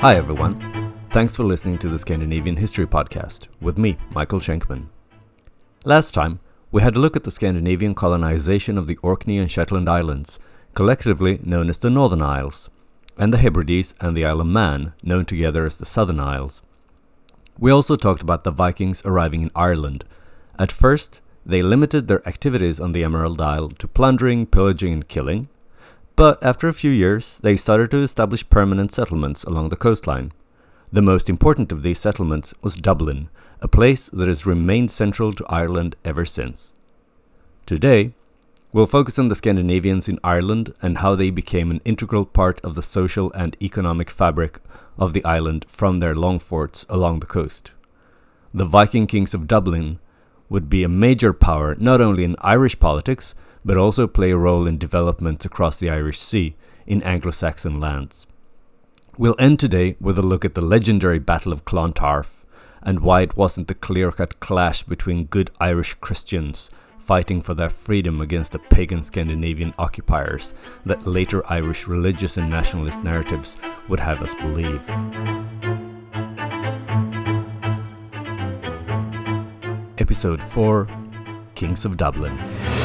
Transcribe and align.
Hi, 0.00 0.16
everyone. 0.16 0.94
Thanks 1.10 1.36
for 1.36 1.44
listening 1.44 1.76
to 1.76 1.88
the 1.90 1.98
Scandinavian 1.98 2.56
History 2.56 2.86
Podcast 2.86 3.48
with 3.60 3.76
me, 3.76 3.98
Michael 4.12 4.40
Schenkman. 4.40 4.86
Last 5.84 6.14
time, 6.14 6.40
we 6.72 6.80
had 6.80 6.96
a 6.96 6.98
look 6.98 7.16
at 7.16 7.24
the 7.24 7.30
Scandinavian 7.30 7.94
colonization 7.94 8.78
of 8.78 8.86
the 8.86 8.96
Orkney 9.02 9.36
and 9.36 9.50
Shetland 9.50 9.90
Islands, 9.90 10.38
collectively 10.72 11.38
known 11.44 11.68
as 11.68 11.80
the 11.80 11.90
Northern 11.90 12.22
Isles, 12.22 12.70
and 13.18 13.30
the 13.30 13.36
Hebrides 13.36 13.94
and 14.00 14.16
the 14.16 14.24
Isle 14.24 14.40
of 14.40 14.46
Man, 14.46 14.94
known 15.02 15.26
together 15.26 15.66
as 15.66 15.76
the 15.76 15.84
Southern 15.84 16.18
Isles. 16.18 16.62
We 17.58 17.70
also 17.70 17.96
talked 17.96 18.22
about 18.22 18.44
the 18.44 18.50
Vikings 18.50 19.02
arriving 19.04 19.42
in 19.42 19.50
Ireland. 19.54 20.06
At 20.58 20.72
first, 20.72 21.20
they 21.44 21.60
limited 21.60 22.08
their 22.08 22.26
activities 22.26 22.80
on 22.80 22.92
the 22.92 23.04
Emerald 23.04 23.38
Isle 23.38 23.68
to 23.68 23.86
plundering, 23.86 24.46
pillaging, 24.46 24.94
and 24.94 25.08
killing, 25.08 25.50
but 26.20 26.42
after 26.42 26.68
a 26.68 26.74
few 26.74 26.90
years, 26.90 27.38
they 27.38 27.56
started 27.56 27.90
to 27.90 28.02
establish 28.02 28.46
permanent 28.50 28.92
settlements 28.92 29.42
along 29.44 29.70
the 29.70 29.82
coastline. 29.84 30.32
The 30.92 31.00
most 31.00 31.30
important 31.30 31.72
of 31.72 31.82
these 31.82 31.98
settlements 31.98 32.52
was 32.60 32.76
Dublin, 32.76 33.30
a 33.62 33.68
place 33.68 34.10
that 34.10 34.28
has 34.28 34.44
remained 34.44 34.90
central 34.90 35.32
to 35.32 35.46
Ireland 35.48 35.96
ever 36.04 36.26
since. 36.26 36.74
Today, 37.64 38.12
we'll 38.70 38.84
focus 38.84 39.18
on 39.18 39.28
the 39.28 39.34
Scandinavians 39.34 40.10
in 40.10 40.20
Ireland 40.22 40.74
and 40.82 40.98
how 40.98 41.14
they 41.14 41.30
became 41.30 41.70
an 41.70 41.80
integral 41.86 42.26
part 42.26 42.60
of 42.62 42.74
the 42.74 42.82
social 42.82 43.32
and 43.32 43.56
economic 43.62 44.10
fabric 44.10 44.60
of 44.98 45.14
the 45.14 45.24
island 45.24 45.64
from 45.68 46.00
their 46.00 46.14
long 46.14 46.38
forts 46.38 46.84
along 46.90 47.20
the 47.20 47.32
coast. 47.38 47.72
The 48.52 48.66
Viking 48.66 49.06
kings 49.06 49.32
of 49.32 49.48
Dublin 49.48 50.00
would 50.50 50.68
be 50.68 50.84
a 50.84 50.88
major 51.06 51.32
power 51.32 51.76
not 51.76 52.02
only 52.02 52.24
in 52.24 52.36
Irish 52.40 52.78
politics, 52.78 53.34
but 53.64 53.76
also 53.76 54.06
play 54.06 54.30
a 54.30 54.36
role 54.36 54.66
in 54.66 54.78
developments 54.78 55.44
across 55.44 55.78
the 55.78 55.90
Irish 55.90 56.18
Sea 56.18 56.56
in 56.86 57.02
Anglo 57.02 57.30
Saxon 57.30 57.80
lands. 57.80 58.26
We'll 59.18 59.36
end 59.38 59.58
today 59.60 59.96
with 60.00 60.18
a 60.18 60.22
look 60.22 60.44
at 60.44 60.54
the 60.54 60.60
legendary 60.60 61.18
Battle 61.18 61.52
of 61.52 61.64
Clontarf 61.64 62.44
and 62.82 63.00
why 63.00 63.20
it 63.22 63.36
wasn't 63.36 63.68
the 63.68 63.74
clear 63.74 64.10
cut 64.10 64.40
clash 64.40 64.82
between 64.82 65.24
good 65.24 65.50
Irish 65.60 65.94
Christians 65.94 66.70
fighting 66.98 67.42
for 67.42 67.54
their 67.54 67.70
freedom 67.70 68.20
against 68.20 68.52
the 68.52 68.58
pagan 68.58 69.02
Scandinavian 69.02 69.74
occupiers 69.78 70.54
that 70.86 71.06
later 71.06 71.42
Irish 71.50 71.88
religious 71.88 72.36
and 72.36 72.48
nationalist 72.48 73.02
narratives 73.02 73.56
would 73.88 74.00
have 74.00 74.22
us 74.22 74.34
believe. 74.34 74.88
Episode 79.98 80.42
4 80.42 80.88
Kings 81.54 81.84
of 81.84 81.96
Dublin. 81.96 82.79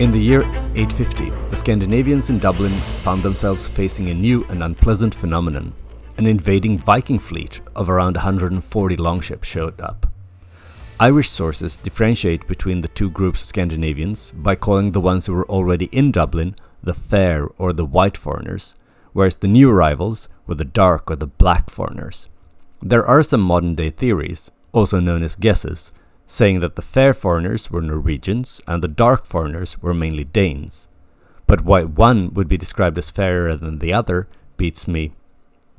In 0.00 0.10
the 0.10 0.18
year 0.18 0.40
850, 0.76 1.28
the 1.50 1.56
Scandinavians 1.56 2.30
in 2.30 2.38
Dublin 2.38 2.72
found 3.02 3.22
themselves 3.22 3.68
facing 3.68 4.08
a 4.08 4.14
new 4.14 4.44
and 4.44 4.62
unpleasant 4.62 5.14
phenomenon. 5.14 5.74
An 6.16 6.26
invading 6.26 6.78
Viking 6.78 7.18
fleet 7.18 7.60
of 7.76 7.90
around 7.90 8.16
140 8.16 8.96
longships 8.96 9.46
showed 9.46 9.78
up. 9.78 10.06
Irish 10.98 11.28
sources 11.28 11.76
differentiate 11.76 12.48
between 12.48 12.80
the 12.80 12.88
two 12.88 13.10
groups 13.10 13.42
of 13.42 13.48
Scandinavians 13.48 14.30
by 14.30 14.54
calling 14.54 14.92
the 14.92 15.02
ones 15.02 15.26
who 15.26 15.34
were 15.34 15.48
already 15.50 15.90
in 15.92 16.12
Dublin 16.12 16.56
the 16.82 16.94
fair 16.94 17.46
or 17.58 17.74
the 17.74 17.84
white 17.84 18.16
foreigners, 18.16 18.74
whereas 19.12 19.36
the 19.36 19.48
new 19.48 19.70
arrivals 19.70 20.28
were 20.46 20.54
the 20.54 20.64
dark 20.64 21.10
or 21.10 21.16
the 21.16 21.26
black 21.26 21.68
foreigners. 21.68 22.26
There 22.80 23.06
are 23.06 23.22
some 23.22 23.42
modern 23.42 23.74
day 23.74 23.90
theories, 23.90 24.50
also 24.72 24.98
known 24.98 25.22
as 25.22 25.36
guesses, 25.36 25.92
saying 26.30 26.60
that 26.60 26.76
the 26.76 26.82
fair 26.82 27.12
foreigners 27.12 27.72
were 27.72 27.82
Norwegians 27.82 28.60
and 28.64 28.84
the 28.84 28.88
dark 29.04 29.26
foreigners 29.26 29.82
were 29.82 29.92
mainly 29.92 30.22
Danes. 30.22 30.86
But 31.48 31.62
why 31.62 31.82
one 31.82 32.32
would 32.34 32.46
be 32.46 32.56
described 32.56 32.96
as 32.98 33.10
fairer 33.10 33.56
than 33.56 33.80
the 33.80 33.92
other 33.92 34.28
beats 34.56 34.86
me. 34.86 35.12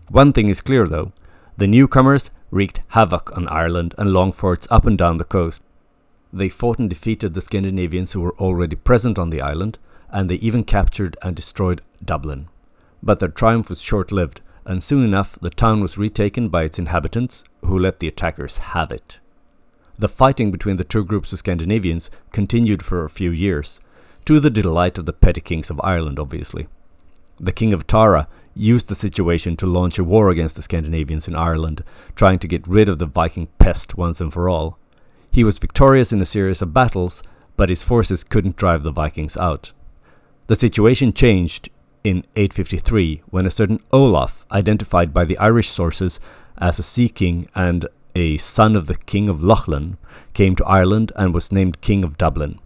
One 0.09 0.33
thing 0.33 0.49
is 0.49 0.59
clear 0.59 0.85
though 0.85 1.13
the 1.55 1.67
newcomers 1.67 2.31
wreaked 2.49 2.81
havoc 2.89 3.31
on 3.37 3.47
Ireland 3.47 3.95
and 3.97 4.11
long 4.11 4.33
forts 4.33 4.67
up 4.69 4.85
and 4.85 4.97
down 4.97 5.19
the 5.19 5.23
coast. 5.23 5.61
They 6.33 6.49
fought 6.49 6.79
and 6.79 6.89
defeated 6.89 7.33
the 7.33 7.39
Scandinavians 7.39 8.11
who 8.11 8.19
were 8.19 8.35
already 8.35 8.75
present 8.75 9.17
on 9.17 9.29
the 9.29 9.41
island, 9.41 9.79
and 10.09 10.29
they 10.29 10.35
even 10.35 10.65
captured 10.65 11.15
and 11.21 11.33
destroyed 11.33 11.81
Dublin. 12.03 12.49
But 13.01 13.19
their 13.19 13.29
triumph 13.29 13.69
was 13.69 13.81
short 13.81 14.11
lived, 14.11 14.41
and 14.65 14.83
soon 14.83 15.05
enough 15.05 15.39
the 15.39 15.49
town 15.49 15.79
was 15.79 15.97
retaken 15.97 16.49
by 16.49 16.63
its 16.63 16.77
inhabitants, 16.77 17.45
who 17.63 17.79
let 17.79 17.99
the 17.99 18.09
attackers 18.09 18.57
have 18.57 18.91
it. 18.91 19.19
The 20.01 20.09
fighting 20.09 20.49
between 20.49 20.77
the 20.77 20.83
two 20.83 21.05
groups 21.05 21.31
of 21.31 21.37
Scandinavians 21.37 22.09
continued 22.31 22.81
for 22.81 23.05
a 23.05 23.09
few 23.09 23.29
years, 23.29 23.79
to 24.25 24.39
the 24.39 24.49
delight 24.49 24.97
of 24.97 25.05
the 25.05 25.13
petty 25.13 25.41
kings 25.41 25.69
of 25.69 25.79
Ireland, 25.83 26.17
obviously. 26.17 26.67
The 27.39 27.51
King 27.51 27.71
of 27.71 27.85
Tara 27.85 28.27
used 28.55 28.89
the 28.89 28.95
situation 28.95 29.55
to 29.57 29.67
launch 29.67 29.99
a 29.99 30.03
war 30.03 30.31
against 30.31 30.55
the 30.55 30.63
Scandinavians 30.63 31.27
in 31.27 31.35
Ireland, 31.35 31.83
trying 32.15 32.39
to 32.39 32.47
get 32.47 32.67
rid 32.67 32.89
of 32.89 32.97
the 32.97 33.05
Viking 33.05 33.47
pest 33.59 33.95
once 33.95 34.19
and 34.19 34.33
for 34.33 34.49
all. 34.49 34.79
He 35.29 35.43
was 35.43 35.59
victorious 35.59 36.11
in 36.11 36.19
a 36.19 36.25
series 36.25 36.63
of 36.63 36.73
battles, 36.73 37.21
but 37.55 37.69
his 37.69 37.83
forces 37.83 38.23
couldn't 38.23 38.55
drive 38.55 38.81
the 38.81 38.91
Vikings 38.91 39.37
out. 39.37 39.71
The 40.47 40.55
situation 40.55 41.13
changed 41.13 41.69
in 42.03 42.25
853 42.35 43.21
when 43.29 43.45
a 43.45 43.51
certain 43.51 43.79
Olaf, 43.93 44.47
identified 44.51 45.13
by 45.13 45.25
the 45.25 45.37
Irish 45.37 45.69
sources 45.69 46.19
as 46.57 46.79
a 46.79 46.83
sea 46.83 47.07
king 47.07 47.47
and 47.53 47.85
a 48.15 48.37
son 48.37 48.75
of 48.75 48.87
the 48.87 48.95
King 48.95 49.29
of 49.29 49.39
Lochlan, 49.39 49.97
came 50.33 50.55
to 50.55 50.65
Ireland 50.65 51.11
and 51.15 51.33
was 51.33 51.51
named 51.51 51.81
King 51.81 52.03
of 52.03 52.17
Dublin. 52.17 52.59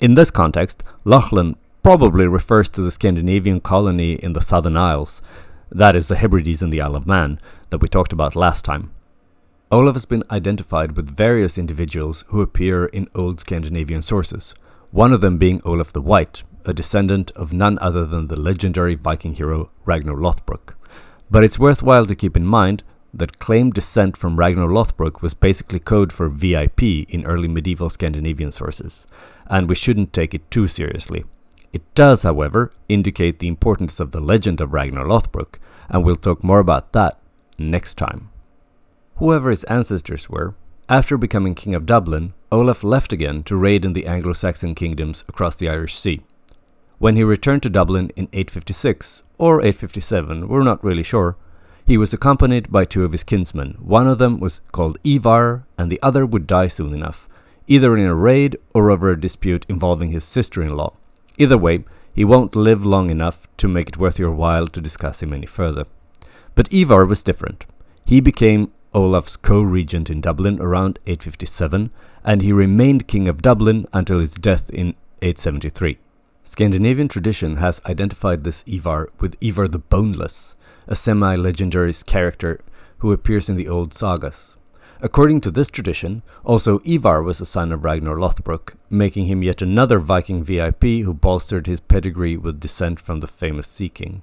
In 0.00 0.14
this 0.14 0.30
context, 0.30 0.84
Lochlan 1.04 1.56
probably 1.82 2.26
refers 2.26 2.68
to 2.70 2.80
the 2.82 2.90
Scandinavian 2.90 3.60
colony 3.60 4.14
in 4.14 4.32
the 4.32 4.40
Southern 4.40 4.76
Isles, 4.76 5.22
that 5.70 5.96
is, 5.96 6.08
the 6.08 6.16
Hebrides 6.16 6.62
and 6.62 6.72
the 6.72 6.80
Isle 6.80 6.96
of 6.96 7.06
Man, 7.06 7.40
that 7.70 7.78
we 7.78 7.88
talked 7.88 8.12
about 8.12 8.36
last 8.36 8.64
time. 8.64 8.90
Olaf 9.70 9.94
has 9.94 10.04
been 10.04 10.22
identified 10.30 10.96
with 10.96 11.16
various 11.16 11.58
individuals 11.58 12.24
who 12.28 12.40
appear 12.40 12.86
in 12.86 13.08
old 13.14 13.40
Scandinavian 13.40 14.02
sources, 14.02 14.54
one 14.90 15.12
of 15.12 15.20
them 15.20 15.38
being 15.38 15.60
Olaf 15.64 15.92
the 15.92 16.00
White, 16.00 16.44
a 16.64 16.72
descendant 16.72 17.30
of 17.32 17.52
none 17.52 17.78
other 17.80 18.06
than 18.06 18.28
the 18.28 18.38
legendary 18.38 18.94
Viking 18.94 19.34
hero 19.34 19.70
Ragnar 19.84 20.16
Lothbrok. 20.16 20.74
But 21.30 21.42
it's 21.44 21.58
worthwhile 21.58 22.06
to 22.06 22.14
keep 22.14 22.36
in 22.36 22.46
mind 22.46 22.82
that 23.14 23.38
claimed 23.38 23.74
descent 23.74 24.16
from 24.16 24.36
Ragnar 24.36 24.68
Lothbrok 24.68 25.22
was 25.22 25.34
basically 25.34 25.78
code 25.78 26.12
for 26.12 26.28
VIP 26.28 26.82
in 26.82 27.24
early 27.24 27.48
medieval 27.48 27.90
Scandinavian 27.90 28.52
sources, 28.52 29.06
and 29.46 29.68
we 29.68 29.74
shouldn't 29.74 30.12
take 30.12 30.34
it 30.34 30.50
too 30.50 30.68
seriously. 30.68 31.24
It 31.72 31.82
does, 31.94 32.22
however, 32.22 32.70
indicate 32.88 33.38
the 33.38 33.48
importance 33.48 34.00
of 34.00 34.12
the 34.12 34.20
legend 34.20 34.60
of 34.60 34.72
Ragnar 34.72 35.04
Lothbrok, 35.04 35.58
and 35.88 36.04
we'll 36.04 36.16
talk 36.16 36.42
more 36.42 36.60
about 36.60 36.92
that 36.92 37.18
next 37.58 37.94
time. 37.94 38.30
Whoever 39.16 39.50
his 39.50 39.64
ancestors 39.64 40.28
were, 40.28 40.54
after 40.88 41.18
becoming 41.18 41.54
King 41.54 41.74
of 41.74 41.86
Dublin, 41.86 42.32
Olaf 42.52 42.84
left 42.84 43.12
again 43.12 43.42
to 43.44 43.56
raid 43.56 43.84
in 43.84 43.92
the 43.92 44.06
Anglo 44.06 44.32
Saxon 44.32 44.74
kingdoms 44.74 45.24
across 45.28 45.56
the 45.56 45.68
Irish 45.68 45.98
Sea. 45.98 46.20
When 46.98 47.16
he 47.16 47.24
returned 47.24 47.62
to 47.64 47.70
Dublin 47.70 48.10
in 48.16 48.28
856 48.32 49.24
or 49.36 49.60
857, 49.60 50.48
we're 50.48 50.62
not 50.62 50.82
really 50.82 51.02
sure, 51.02 51.36
he 51.86 51.96
was 51.96 52.12
accompanied 52.12 52.70
by 52.70 52.84
two 52.84 53.04
of 53.04 53.12
his 53.12 53.22
kinsmen. 53.22 53.76
One 53.78 54.08
of 54.08 54.18
them 54.18 54.40
was 54.40 54.60
called 54.72 54.98
Ivar, 55.04 55.64
and 55.78 55.90
the 55.90 56.02
other 56.02 56.26
would 56.26 56.46
die 56.46 56.66
soon 56.66 56.92
enough, 56.92 57.28
either 57.68 57.96
in 57.96 58.04
a 58.04 58.14
raid 58.14 58.56
or 58.74 58.90
over 58.90 59.10
a 59.10 59.20
dispute 59.20 59.64
involving 59.68 60.10
his 60.10 60.24
sister 60.24 60.62
in 60.62 60.76
law. 60.76 60.94
Either 61.38 61.56
way, 61.56 61.84
he 62.12 62.24
won't 62.24 62.56
live 62.56 62.84
long 62.84 63.10
enough 63.10 63.46
to 63.58 63.68
make 63.68 63.88
it 63.88 63.98
worth 63.98 64.18
your 64.18 64.32
while 64.32 64.66
to 64.66 64.80
discuss 64.80 65.22
him 65.22 65.32
any 65.32 65.46
further. 65.46 65.84
But 66.56 66.72
Ivar 66.72 67.04
was 67.06 67.22
different. 67.22 67.66
He 68.04 68.20
became 68.20 68.72
Olaf's 68.92 69.36
co 69.36 69.60
regent 69.60 70.10
in 70.10 70.20
Dublin 70.20 70.60
around 70.60 70.98
857, 71.06 71.90
and 72.24 72.42
he 72.42 72.52
remained 72.52 73.06
King 73.06 73.28
of 73.28 73.42
Dublin 73.42 73.86
until 73.92 74.18
his 74.18 74.34
death 74.34 74.70
in 74.70 74.94
873. 75.22 75.98
Scandinavian 76.42 77.08
tradition 77.08 77.56
has 77.56 77.82
identified 77.86 78.42
this 78.42 78.64
Ivar 78.66 79.10
with 79.20 79.36
Ivar 79.40 79.68
the 79.68 79.78
Boneless, 79.78 80.56
a 80.86 80.94
semi 80.94 81.34
legendary 81.34 81.92
character 81.92 82.60
who 82.98 83.12
appears 83.12 83.48
in 83.48 83.56
the 83.56 83.68
old 83.68 83.92
sagas. 83.92 84.56
According 85.00 85.42
to 85.42 85.50
this 85.50 85.70
tradition, 85.70 86.22
also 86.42 86.80
Ivar 86.84 87.22
was 87.22 87.40
a 87.40 87.46
son 87.46 87.70
of 87.70 87.84
Ragnar 87.84 88.16
Lothbrok, 88.16 88.74
making 88.88 89.26
him 89.26 89.42
yet 89.42 89.60
another 89.60 89.98
Viking 89.98 90.42
VIP 90.42 90.84
who 91.04 91.12
bolstered 91.12 91.66
his 91.66 91.80
pedigree 91.80 92.36
with 92.36 92.60
descent 92.60 92.98
from 92.98 93.20
the 93.20 93.26
famous 93.26 93.66
Sea 93.66 93.90
King. 93.90 94.22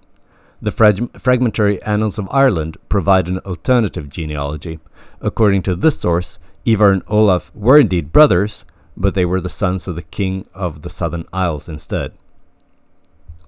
The 0.62 0.71
frag- 0.71 1.19
fragmentary 1.19 1.81
Annals 1.83 2.18
of 2.18 2.27
Ireland 2.31 2.77
provide 2.89 3.27
an 3.27 3.39
alternative 3.39 4.10
genealogy. 4.10 4.80
According 5.21 5.62
to 5.63 5.75
this 5.75 6.00
source, 6.00 6.39
Ivar 6.65 6.92
and 6.92 7.04
Olaf 7.07 7.54
were 7.54 7.77
indeed 7.77 8.12
brothers, 8.12 8.65
but 8.98 9.13
they 9.13 9.25
were 9.25 9.42
the 9.42 9.50
sons 9.50 9.88
of 9.88 9.95
the 9.95 10.01
king 10.01 10.45
of 10.54 10.81
the 10.81 10.89
Southern 10.89 11.25
Isles 11.31 11.69
instead. 11.69 12.13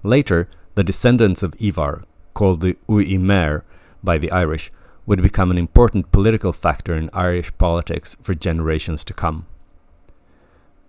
Later, 0.02 0.48
the 0.74 0.84
descendants 0.84 1.42
of 1.42 1.54
Ivar 1.60 2.04
called 2.36 2.60
the 2.60 2.76
Uimer 2.86 3.62
by 4.04 4.18
the 4.18 4.30
Irish, 4.30 4.70
would 5.06 5.22
become 5.22 5.50
an 5.50 5.58
important 5.58 6.12
political 6.12 6.52
factor 6.52 6.94
in 6.94 7.08
Irish 7.12 7.50
politics 7.56 8.16
for 8.22 8.34
generations 8.34 9.04
to 9.04 9.14
come. 9.14 9.46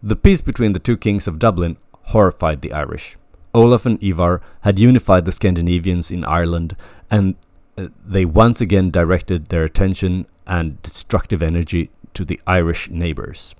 The 0.04 0.16
peace 0.16 0.42
between 0.42 0.74
the 0.74 0.86
two 0.88 0.98
kings 0.98 1.28
of 1.28 1.40
Dublin 1.40 1.78
horrified 2.14 2.62
the 2.62 2.74
Irish. 2.74 3.18
Olaf 3.54 3.86
and 3.86 4.04
Ivar 4.04 4.42
had 4.62 4.78
unified 4.78 5.26
the 5.26 5.32
Scandinavians 5.32 6.12
in 6.12 6.26
Ireland, 6.26 6.76
and 7.10 7.36
uh, 7.78 7.88
they 8.06 8.26
once 8.26 8.60
again 8.60 8.92
directed 8.92 9.48
their 9.48 9.64
attention 9.64 10.28
and 10.46 10.82
destructive 10.82 11.42
energy 11.42 11.90
to 12.14 12.26
the 12.26 12.40
Irish 12.46 12.90
neighbours. 12.90 13.56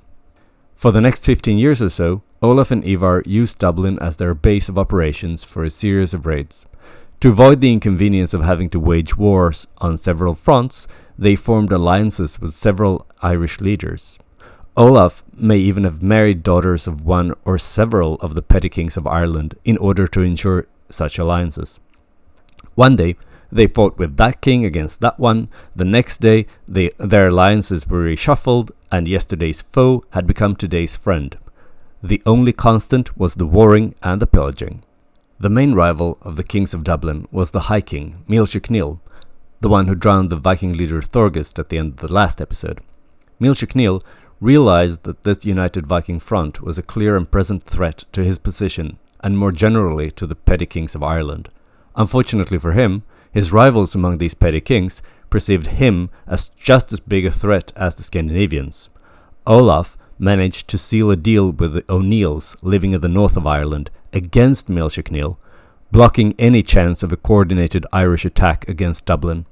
For 0.76 0.92
the 0.92 1.02
next 1.02 1.26
15 1.26 1.58
years 1.58 1.82
or 1.82 1.90
so, 1.90 2.22
Olaf 2.42 2.70
and 2.70 2.86
Ivar 2.86 3.24
used 3.26 3.60
Dublin 3.60 3.98
as 4.00 4.18
their 4.18 4.34
base 4.36 4.70
of 4.70 4.78
operations 4.78 5.44
for 5.44 5.64
a 5.64 5.70
series 5.70 6.14
of 6.14 6.26
raids. 6.26 6.68
To 7.22 7.30
avoid 7.30 7.62
the 7.62 7.74
inconvenience 7.74 8.36
of 8.36 8.44
having 8.44 8.70
to 8.70 8.80
wage 8.80 9.18
wars 9.18 9.66
on 9.80 9.98
several 9.98 10.36
fronts, 10.36 10.88
they 11.18 11.36
formed 11.36 11.72
alliances 11.72 12.40
with 12.40 12.54
several 12.54 13.08
Irish 13.24 13.60
leaders. 13.60 14.20
Olaf 14.76 15.24
may 15.34 15.58
even 15.58 15.84
have 15.84 16.04
married 16.04 16.44
daughters 16.44 16.86
of 16.86 17.04
one 17.04 17.34
or 17.44 17.58
several 17.58 18.18
of 18.18 18.36
the 18.36 18.44
petty 18.44 18.70
kings 18.70 18.98
of 18.98 19.08
Ireland 19.08 19.56
in 19.66 19.78
order 19.78 20.06
to 20.06 20.22
ensure 20.22 20.68
such 20.90 21.18
alliances. 21.18 21.80
One 22.76 22.96
day, 22.96 23.16
they 23.52 23.66
fought 23.66 23.98
with 23.98 24.18
that 24.18 24.42
king 24.42 24.64
against 24.64 25.02
that 25.02 25.20
one. 25.20 25.50
The 25.76 25.86
next 25.86 26.22
day, 26.22 26.46
they, 26.68 26.92
their 27.00 27.30
alliances 27.30 27.88
were 27.88 28.04
reshuffled, 28.04 28.70
and 28.92 29.08
yesterday's 29.08 29.64
foe 29.64 30.04
had 30.12 30.28
become 30.28 30.56
today's 30.56 30.96
friend. 30.96 31.36
The 32.04 32.22
only 32.28 32.54
constant 32.54 33.18
was 33.18 33.34
the 33.36 33.48
warring 33.48 33.96
and 34.04 34.22
the 34.22 34.28
pillaging. 34.28 34.84
The 35.40 35.52
main 35.52 35.76
rival 35.76 36.18
of 36.24 36.36
the 36.36 36.44
kings 36.44 36.74
of 36.74 36.84
Dublin 36.84 37.28
was 37.32 37.52
the 37.52 37.70
High 37.70 37.82
King, 37.82 38.24
Máel 38.28 38.48
Sechnaill, 38.48 39.00
the 39.60 39.70
one 39.70 39.88
who 39.88 39.94
drowned 39.94 40.32
the 40.32 40.36
Viking 40.36 40.74
leader 40.74 41.00
Thorgest 41.00 41.60
at 41.60 41.70
the 41.70 41.78
end 41.78 41.94
of 41.94 42.00
the 42.08 42.12
last 42.12 42.42
episode. 42.42 42.80
Máel 43.40 43.54
Sechnaill 43.54 44.04
realized 44.42 45.04
that 45.04 45.22
this 45.22 45.46
united 45.46 45.86
Viking 45.86 46.20
front 46.20 46.64
was 46.64 46.80
a 46.80 46.84
clear 46.84 47.16
and 47.16 47.30
present 47.30 47.62
threat 47.62 48.06
to 48.14 48.24
his 48.24 48.40
position 48.40 48.98
and 49.20 49.38
more 49.38 49.52
generally 49.52 50.10
to 50.10 50.26
the 50.26 50.36
petty 50.36 50.66
kings 50.66 50.96
of 50.96 51.04
Ireland. 51.04 51.50
Unfortunately 51.96 52.58
for 52.58 52.72
him, 52.72 53.04
his 53.32 53.52
rivals 53.52 53.94
among 53.94 54.18
these 54.18 54.34
petty 54.34 54.62
kings 54.62 55.04
perceived 55.30 55.68
him 55.68 56.10
as 56.26 56.50
just 56.58 56.92
as 56.92 57.00
big 57.00 57.28
a 57.28 57.32
threat 57.32 57.72
as 57.76 57.94
the 57.94 58.02
Scandinavians. 58.02 58.90
Olaf 59.46 59.98
managed 60.20 60.68
to 60.68 60.78
seal 60.78 61.12
a 61.12 61.16
deal 61.16 61.52
with 61.52 61.74
the 61.74 61.86
O'Neills 61.90 62.56
living 62.62 62.94
in 62.94 63.02
the 63.02 63.08
north 63.08 63.38
of 63.38 63.48
Ireland 63.48 63.90
against 64.14 64.68
Máel 64.68 64.90
Sechnaill, 64.90 65.38
blocking 65.92 66.34
any 66.38 66.64
chance 66.64 67.04
of 67.04 67.12
a 67.12 67.18
coordinated 67.18 67.86
Irish 67.94 68.26
attack 68.26 68.68
against 68.68 69.06
Dublin. 69.06 69.46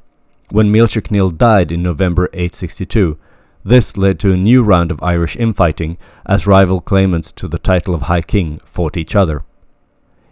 When 0.50 0.72
Máel 0.72 0.88
Sechnaill 0.88 1.38
died 1.38 1.72
in 1.72 1.82
November 1.82 2.26
862, 2.34 3.18
this 3.64 3.98
led 3.98 4.20
to 4.20 4.32
a 4.32 4.38
new 4.38 4.64
round 4.64 4.92
of 4.92 5.02
Irish 5.02 5.36
infighting 5.36 5.98
as 6.26 6.46
rival 6.46 6.82
claimants 6.82 7.32
to 7.34 7.48
the 7.48 7.58
title 7.58 7.96
of 7.96 8.04
High 8.04 8.22
King 8.22 8.60
fought 8.60 8.96
each 8.96 9.16
other. 9.16 9.44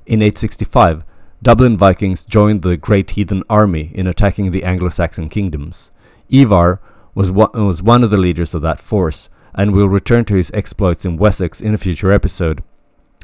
In 0.06 0.21
865, 0.21 1.03
Dublin 1.41 1.75
Vikings 1.75 2.25
joined 2.25 2.62
the 2.62 2.77
Great 2.77 3.12
Heathen 3.12 3.44
Army 3.50 3.91
in 3.95 4.07
attacking 4.07 4.51
the 4.51 4.63
Anglo-Saxon 4.63 5.30
kingdoms. 5.30 5.91
Ivar 6.30 6.80
was 7.15 7.31
was 7.31 7.81
one 7.81 8.03
of 8.03 8.12
the 8.12 8.18
leaders 8.18 8.53
of 8.53 8.62
that 8.62 8.80
force, 8.80 9.30
and 9.56 9.72
will 9.72 9.90
return 9.90 10.26
to 10.26 10.36
his 10.36 10.52
exploits 10.54 11.06
in 11.06 11.18
Wessex 11.18 11.62
in 11.62 11.74
a 11.74 11.78
future 11.78 12.12
episode. 12.12 12.64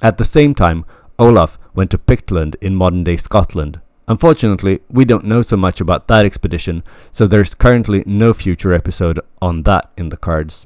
At 0.02 0.18
the 0.18 0.26
same 0.26 0.54
time, 0.54 0.86
Olaf 1.18 1.58
went 1.74 1.92
to 1.92 1.98
Pictland 1.98 2.56
in 2.62 2.76
modern 2.76 3.04
day 3.04 3.18
Scotland. 3.18 3.82
Unfortunately, 4.08 4.80
we 4.90 5.06
don't 5.06 5.26
know 5.26 5.42
so 5.42 5.56
much 5.56 5.80
about 5.80 6.08
that 6.08 6.26
expedition, 6.26 6.84
so 7.12 7.28
there's 7.28 7.54
currently 7.54 8.04
no 8.06 8.34
future 8.34 8.74
episode 8.74 9.20
on 9.42 9.64
that 9.64 9.92
in 9.98 10.10
the 10.10 10.18
cards. 10.18 10.66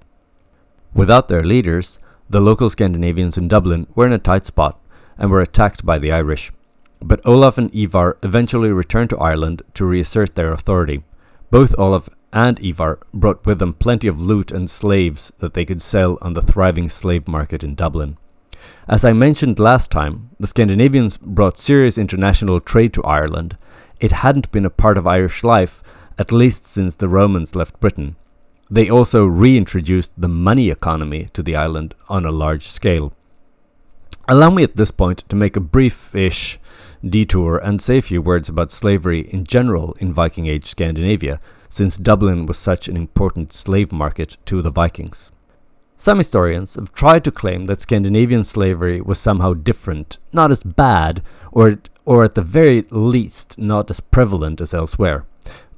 Without 0.93 1.27
their 1.27 1.43
leaders, 1.43 1.99
the 2.29 2.39
local 2.39 2.69
Scandinavians 2.69 3.37
in 3.37 3.47
Dublin 3.47 3.87
were 3.95 4.05
in 4.05 4.13
a 4.13 4.19
tight 4.19 4.45
spot 4.45 4.79
and 5.17 5.29
were 5.29 5.41
attacked 5.41 5.85
by 5.85 5.97
the 5.97 6.11
Irish. 6.11 6.51
But 7.01 7.19
Olaf 7.25 7.57
and 7.57 7.73
Ivar 7.75 8.17
eventually 8.23 8.71
returned 8.71 9.09
to 9.09 9.17
Ireland 9.17 9.61
to 9.73 9.85
reassert 9.85 10.35
their 10.35 10.53
authority. 10.53 11.03
Both 11.51 11.75
Olaf 11.77 12.07
and 12.33 12.59
Ivar 12.61 12.99
brought 13.13 13.45
with 13.45 13.59
them 13.59 13.73
plenty 13.73 14.07
of 14.07 14.19
loot 14.19 14.51
and 14.51 14.69
slaves 14.69 15.31
that 15.37 15.53
they 15.53 15.63
could 15.63 15.81
sell 15.81 16.17
on 16.21 16.33
the 16.33 16.41
thriving 16.41 16.89
slave 16.89 17.27
market 17.27 17.63
in 17.63 17.75
Dublin. 17.75 18.17
As 18.87 19.05
I 19.05 19.13
mentioned 19.13 19.59
last 19.59 19.91
time, 19.91 20.31
the 20.39 20.47
Scandinavians 20.47 21.17
brought 21.17 21.57
serious 21.57 21.97
international 21.97 22.59
trade 22.59 22.93
to 22.93 23.03
Ireland. 23.03 23.57
It 23.99 24.11
hadn't 24.11 24.51
been 24.51 24.65
a 24.65 24.69
part 24.69 24.97
of 24.97 25.05
Irish 25.05 25.43
life, 25.43 25.83
at 26.17 26.31
least 26.31 26.65
since 26.65 26.95
the 26.95 27.07
Romans 27.07 27.55
left 27.55 27.79
Britain. 27.79 28.15
They 28.69 28.89
also 28.89 29.25
reintroduced 29.25 30.13
the 30.17 30.27
money 30.27 30.69
economy 30.69 31.29
to 31.33 31.43
the 31.43 31.55
island 31.55 31.93
on 32.09 32.25
a 32.25 32.31
large 32.31 32.67
scale. 32.67 33.13
Allow 34.27 34.49
me 34.51 34.63
at 34.63 34.75
this 34.75 34.91
point 34.91 35.23
to 35.29 35.35
make 35.35 35.55
a 35.55 35.61
brief 35.61 36.15
ish 36.15 36.59
detour 37.07 37.57
and 37.57 37.79
say 37.79 37.97
a 37.97 38.01
few 38.01 38.21
words 38.21 38.47
about 38.47 38.71
slavery 38.71 39.19
in 39.19 39.43
general 39.43 39.95
in 39.99 40.13
Viking 40.13 40.47
Age 40.47 40.65
Scandinavia, 40.65 41.39
since 41.73 41.97
Dublin 41.97 42.45
was 42.45 42.55
such 42.55 42.87
an 42.87 42.95
important 42.95 43.51
slave 43.51 43.91
market 43.91 44.37
to 44.45 44.61
the 44.61 44.69
Vikings. 44.69 45.31
Some 45.97 46.19
historians 46.19 46.75
have 46.75 46.93
tried 46.93 47.23
to 47.23 47.31
claim 47.31 47.65
that 47.65 47.81
Scandinavian 47.81 48.43
slavery 48.43 49.01
was 49.01 49.17
somehow 49.17 49.55
different, 49.55 50.19
not 50.31 50.51
as 50.51 50.61
bad, 50.61 51.23
or, 51.51 51.79
or 52.05 52.23
at 52.23 52.35
the 52.35 52.43
very 52.43 52.83
least 52.91 53.57
not 53.57 53.89
as 53.89 54.01
prevalent 54.01 54.61
as 54.61 54.71
elsewhere. 54.71 55.25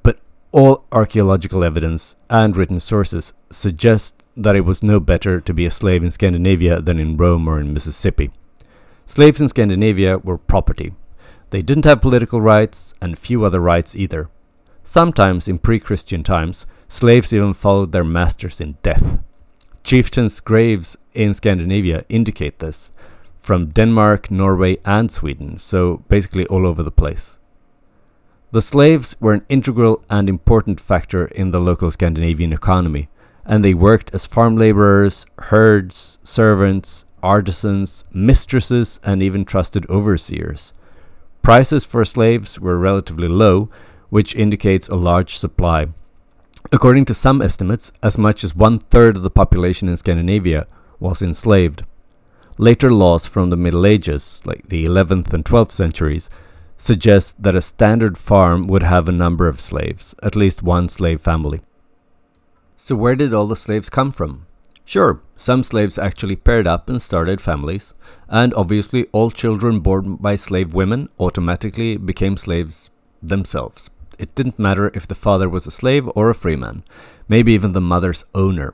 But 0.03 0.19
all 0.51 0.83
archaeological 0.92 1.63
evidence 1.63 2.18
and 2.30 2.57
written 2.57 2.81
sources 2.81 3.31
suggest 3.50 4.21
that 4.36 4.57
it 4.57 4.65
was 4.65 4.83
no 4.83 5.00
better 5.00 5.39
to 5.39 5.53
be 5.53 5.65
a 5.65 5.71
slave 5.71 6.03
in 6.03 6.12
Scandinavia 6.12 6.81
than 6.81 7.00
in 7.00 7.15
Rome 7.15 7.48
or 7.48 7.62
in 7.62 7.74
Mississippi. 7.74 8.31
Slaves 9.06 9.39
in 9.39 9.48
Scandinavia 9.48 10.18
were 10.18 10.38
property. 10.38 10.94
They 11.51 11.62
didn't 11.62 11.86
have 11.86 12.01
political 12.01 12.41
rights 12.41 12.94
and 13.01 13.18
few 13.18 13.45
other 13.45 13.62
rights 13.62 13.95
either. 13.95 14.30
Sometimes 14.88 15.48
in 15.48 15.58
pre 15.58 15.80
Christian 15.80 16.24
times, 16.24 16.68
slaves 16.88 17.34
even 17.34 17.56
followed 17.56 17.92
their 17.92 18.04
masters 18.04 18.62
in 18.62 18.78
death. 18.84 19.20
Chieftains' 19.84 20.40
graves 20.40 20.96
in 21.16 21.34
Scandinavia 21.34 22.06
indicate 22.08 22.60
this, 22.60 22.92
from 23.42 23.72
Denmark, 23.72 24.30
Norway, 24.30 24.78
and 24.86 25.10
Sweden, 25.10 25.58
so 25.58 26.04
basically 26.08 26.46
all 26.46 26.68
over 26.68 26.84
the 26.84 26.92
place. 26.92 27.40
The 28.52 28.62
slaves 28.62 29.18
were 29.20 29.34
an 29.34 29.46
integral 29.50 30.04
and 30.08 30.30
important 30.30 30.80
factor 30.80 31.26
in 31.26 31.50
the 31.50 31.60
local 31.60 31.90
Scandinavian 31.90 32.54
economy, 32.54 33.10
and 33.44 33.65
they 33.65 33.74
worked 33.74 34.13
as 34.13 34.27
farm 34.27 34.56
laborers, 34.56 35.25
herds, 35.50 36.20
servants, 36.24 37.06
artisans, 37.24 38.06
mistresses, 38.13 39.00
and 39.04 39.24
even 39.24 39.46
trusted 39.46 39.89
overseers. 39.89 40.74
Prices 41.42 41.86
for 41.86 42.06
slaves 42.06 42.60
were 42.60 42.77
relatively 42.77 43.27
low, 43.27 43.70
which 44.15 44.34
indicates 44.34 44.88
a 44.88 44.95
large 44.95 45.38
supply. 45.38 45.88
According 46.72 47.03
to 47.07 47.13
some 47.13 47.41
estimates, 47.41 47.91
as 48.01 48.17
much 48.17 48.45
as 48.45 48.55
one 48.55 48.79
third 48.79 49.17
of 49.17 49.24
the 49.24 49.29
population 49.41 49.89
in 49.89 49.98
Scandinavia 49.98 50.67
was 51.01 51.22
enslaved. 51.22 51.84
Later 52.57 52.93
laws 52.93 53.27
from 53.27 53.50
the 53.50 53.57
Middle 53.57 53.86
Ages, 53.86 54.41
like 54.45 54.69
the 54.69 54.86
11th 54.86 55.34
and 55.34 55.43
12th 55.43 55.74
centuries, 55.74 56.29
suggest 56.77 57.43
that 57.43 57.57
a 57.57 57.62
standard 57.62 58.17
farm 58.17 58.67
would 58.67 58.84
have 58.84 59.10
a 59.10 59.19
number 59.24 59.50
of 59.50 59.60
slaves, 59.60 60.15
at 60.24 60.38
least 60.38 60.63
one 60.63 60.88
slave 60.88 61.19
family. 61.19 61.60
So, 62.77 62.95
where 62.95 63.17
did 63.17 63.34
all 63.34 63.48
the 63.48 63.57
slaves 63.57 63.89
come 63.89 64.12
from? 64.12 64.45
Sure, 64.86 65.19
some 65.36 65.62
slaves 65.62 65.98
actually 65.98 66.38
paired 66.38 66.67
up 66.67 66.88
and 66.88 67.01
started 67.01 67.41
families, 67.41 67.93
and 68.29 68.53
obviously, 68.53 69.07
all 69.12 69.29
children 69.29 69.81
born 69.81 70.15
by 70.15 70.38
slave 70.38 70.74
women 70.74 71.10
automatically 71.19 71.98
became 71.98 72.38
slaves 72.38 72.89
themselves. 73.22 73.89
It 74.17 74.36
didn't 74.36 74.60
matter 74.60 74.91
if 74.93 75.07
the 75.07 75.15
father 75.15 75.50
was 75.50 75.67
a 75.67 75.72
slave 75.72 76.10
or 76.15 76.29
a 76.29 76.36
freeman, 76.36 76.84
maybe 77.27 77.53
even 77.53 77.74
the 77.74 77.81
mother's 77.81 78.25
owner. 78.34 78.74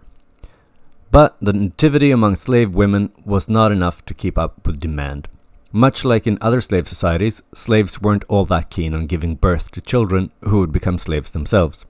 But 1.11 1.35
the 1.41 1.53
nativity 1.53 2.11
among 2.11 2.37
slave 2.37 2.73
women 2.73 3.11
was 3.25 3.49
not 3.49 3.71
enough 3.71 4.05
to 4.05 4.13
keep 4.13 4.37
up 4.37 4.65
with 4.65 4.79
demand. 4.79 5.27
Much 5.73 6.03
like 6.03 6.27
in 6.27 6.37
other 6.41 6.61
slave 6.61 6.87
societies, 6.87 7.41
slaves 7.53 8.01
weren't 8.01 8.25
all 8.27 8.45
that 8.45 8.69
keen 8.69 8.93
on 8.93 9.07
giving 9.07 9.35
birth 9.35 9.71
to 9.71 9.81
children 9.81 10.31
who 10.41 10.59
would 10.59 10.71
become 10.71 10.97
slaves 10.97 11.31
themselves. 11.31 11.85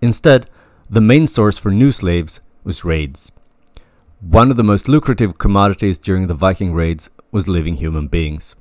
Instead, 0.00 0.48
the 0.88 1.00
main 1.00 1.26
source 1.26 1.58
for 1.58 1.70
new 1.70 1.92
slaves 1.92 2.40
was 2.64 2.84
raids. 2.84 3.32
One 4.20 4.50
of 4.50 4.56
the 4.56 4.64
most 4.64 4.88
lucrative 4.88 5.38
commodities 5.38 5.98
during 5.98 6.26
the 6.26 6.34
Viking 6.34 6.72
raids 6.72 7.10
was 7.30 7.48
living 7.48 7.76
human 7.76 8.08
beings. 8.08 8.56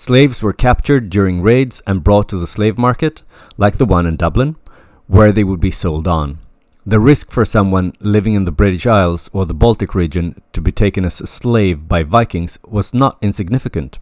Slaves 0.00 0.42
were 0.42 0.54
captured 0.54 1.10
during 1.10 1.42
raids 1.42 1.82
and 1.86 2.02
brought 2.02 2.26
to 2.30 2.38
the 2.38 2.46
slave 2.46 2.78
market, 2.78 3.22
like 3.58 3.76
the 3.76 3.84
one 3.84 4.06
in 4.06 4.16
Dublin, 4.16 4.56
where 5.08 5.30
they 5.30 5.44
would 5.44 5.60
be 5.60 5.70
sold 5.70 6.08
on. 6.08 6.38
The 6.86 6.98
risk 6.98 7.30
for 7.30 7.44
someone 7.44 7.92
living 8.00 8.32
in 8.32 8.46
the 8.46 8.50
British 8.50 8.86
Isles 8.86 9.28
or 9.34 9.44
the 9.44 9.52
Baltic 9.52 9.94
region 9.94 10.40
to 10.54 10.62
be 10.62 10.72
taken 10.72 11.04
as 11.04 11.20
a 11.20 11.26
slave 11.26 11.86
by 11.86 12.02
Vikings 12.02 12.58
was 12.66 12.94
not 12.94 13.18
insignificant. 13.20 13.98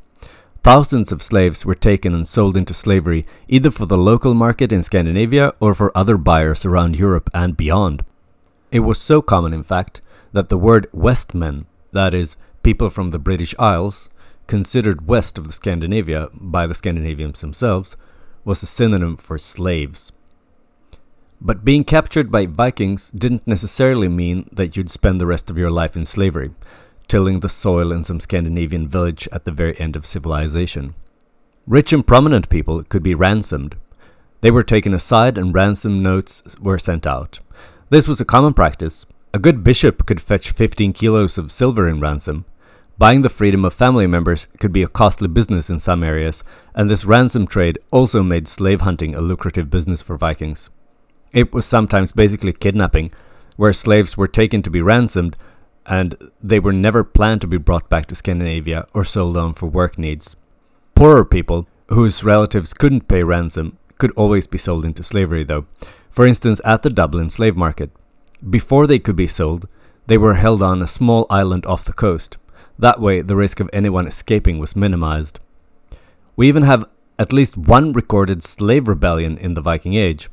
Thousands 0.63 1.11
of 1.11 1.21
slaves 1.21 1.67
were 1.67 1.75
taken 1.75 2.15
and 2.15 2.29
sold 2.29 2.57
into 2.57 2.73
slavery 2.73 3.27
either 3.49 3.73
for 3.73 3.87
the 3.87 3.99
local 3.99 4.35
market 4.35 4.71
in 4.71 4.85
Scandinavia 4.85 5.53
or 5.59 5.75
for 5.75 5.91
other 5.99 6.17
buyers 6.17 6.65
around 6.65 6.95
Europe 6.95 7.29
and 7.35 7.57
beyond. 7.57 8.05
It 8.71 8.81
was 8.87 9.01
so 9.01 9.21
common, 9.21 9.53
in 9.53 9.65
fact, 9.65 10.01
that 10.31 10.49
the 10.49 10.59
word 10.59 10.87
Westmen, 10.93 11.65
that 11.91 12.15
is, 12.15 12.37
people 12.63 12.89
from 12.89 13.09
the 13.09 13.19
British 13.19 13.53
Isles, 13.59 14.09
considered 14.49 15.07
west 15.07 15.39
of 15.39 15.47
the 15.47 15.53
Scandinavia 15.53 16.29
by 16.33 16.67
the 16.67 16.75
Scandinavians 16.75 17.41
themselves, 17.41 17.97
was 18.45 18.63
a 18.63 18.67
synonym 18.67 19.17
for 19.17 19.39
slaves. 19.39 20.11
But 21.41 21.65
being 21.65 21.85
captured 21.85 22.33
by 22.33 22.47
Vikings 22.47 23.13
didn't 23.13 23.47
necessarily 23.47 24.09
mean 24.09 24.49
that 24.51 24.77
you'd 24.77 24.91
spend 24.91 25.21
the 25.21 25.27
rest 25.27 25.51
of 25.51 25.59
your 25.59 25.71
life 25.71 25.95
in 25.95 26.05
slavery, 26.05 26.51
tilling 27.07 27.41
the 27.41 27.49
soil 27.49 27.93
in 27.93 28.03
some 28.03 28.19
Scandinavian 28.19 28.89
village 28.89 29.29
at 29.31 29.45
the 29.45 29.53
very 29.53 29.79
end 29.79 29.95
of 29.95 30.05
civilization. 30.05 30.95
Rich 31.67 31.93
and 31.93 32.07
prominent 32.07 32.49
people 32.49 32.83
could 32.83 33.03
be 33.03 33.15
ransomed. 33.15 33.77
They 34.41 34.51
were 34.51 34.65
taken 34.65 34.95
aside 34.95 35.39
and 35.39 35.55
ransom 35.55 36.03
notes 36.03 36.43
were 36.61 36.79
sent 36.79 37.07
out. 37.07 37.41
This 37.91 38.09
was 38.09 38.21
a 38.21 38.25
common 38.25 38.55
practice. 38.55 39.07
A 39.33 39.39
good 39.39 39.63
bishop 39.63 40.07
could 40.07 40.21
fetch 40.21 40.51
15 40.51 40.93
kilos 40.93 41.39
of 41.39 41.53
silver 41.53 41.87
in 41.87 42.01
ransom. 42.01 42.47
Buying 42.99 43.23
the 43.23 43.29
freedom 43.29 43.65
of 43.65 43.73
family 43.73 44.09
members 44.09 44.49
could 44.59 44.73
be 44.73 44.83
a 44.83 44.89
costly 44.89 45.29
business 45.29 45.71
in 45.71 45.79
some 45.79 46.03
areas, 46.03 46.43
and 46.75 46.91
this 46.91 47.05
ransom 47.05 47.47
trade 47.47 47.79
also 47.93 48.25
made 48.25 48.49
slave 48.49 48.81
hunting 48.81 49.15
a 49.15 49.21
lucrative 49.21 49.71
business 49.71 50.03
for 50.03 50.17
Vikings. 50.17 50.69
It 51.33 51.53
was 51.53 51.65
sometimes 51.65 52.11
basically 52.11 52.53
kidnapping, 52.53 53.13
where 53.57 53.73
slaves 53.73 54.17
were 54.17 54.27
taken 54.27 54.63
to 54.63 54.71
be 54.71 54.83
ransomed 54.83 55.37
and 55.87 56.17
they 56.43 56.61
were 56.61 56.73
never 56.73 57.03
planned 57.03 57.41
to 57.41 57.47
be 57.47 57.57
brought 57.57 57.89
back 57.89 58.07
to 58.07 58.15
Scandinavia 58.15 58.87
or 58.93 59.05
sold 59.05 59.37
on 59.37 59.55
for 59.55 59.67
work 59.67 59.97
needs. 59.97 60.37
Poorer 60.95 61.25
people, 61.25 61.67
whose 61.89 62.25
relatives 62.25 62.75
couldn't 62.75 63.09
pay 63.09 63.23
ransom, 63.23 63.79
could 63.97 64.11
always 64.13 64.47
be 64.47 64.59
sold 64.59 64.85
into 64.85 65.03
slavery, 65.03 65.45
though. 65.45 65.67
For 66.11 66.27
instance, 66.27 66.61
at 66.65 66.83
the 66.83 66.91
Dublin 66.91 67.31
slave 67.31 67.57
market. 67.57 67.91
Before 68.49 68.87
they 68.87 68.99
could 68.99 69.17
be 69.17 69.27
sold, 69.27 69.67
they 70.07 70.19
were 70.19 70.35
held 70.35 70.63
on 70.63 70.83
a 70.83 70.87
small 70.87 71.27
island 71.31 71.65
off 71.65 71.85
the 71.85 71.93
coast. 71.93 72.37
That 72.79 73.01
way, 73.01 73.23
the 73.23 73.37
risk 73.37 73.59
of 73.61 73.69
anyone 73.73 74.07
escaping 74.07 74.59
was 74.59 74.77
minimized. 74.77 75.41
We 76.37 76.47
even 76.49 76.63
have 76.63 76.89
at 77.19 77.33
least 77.33 77.57
one 77.57 77.93
recorded 77.93 78.45
slave 78.45 78.87
rebellion 78.87 79.37
in 79.39 79.55
the 79.55 79.61
Viking 79.61 79.95
Age. 79.95 80.29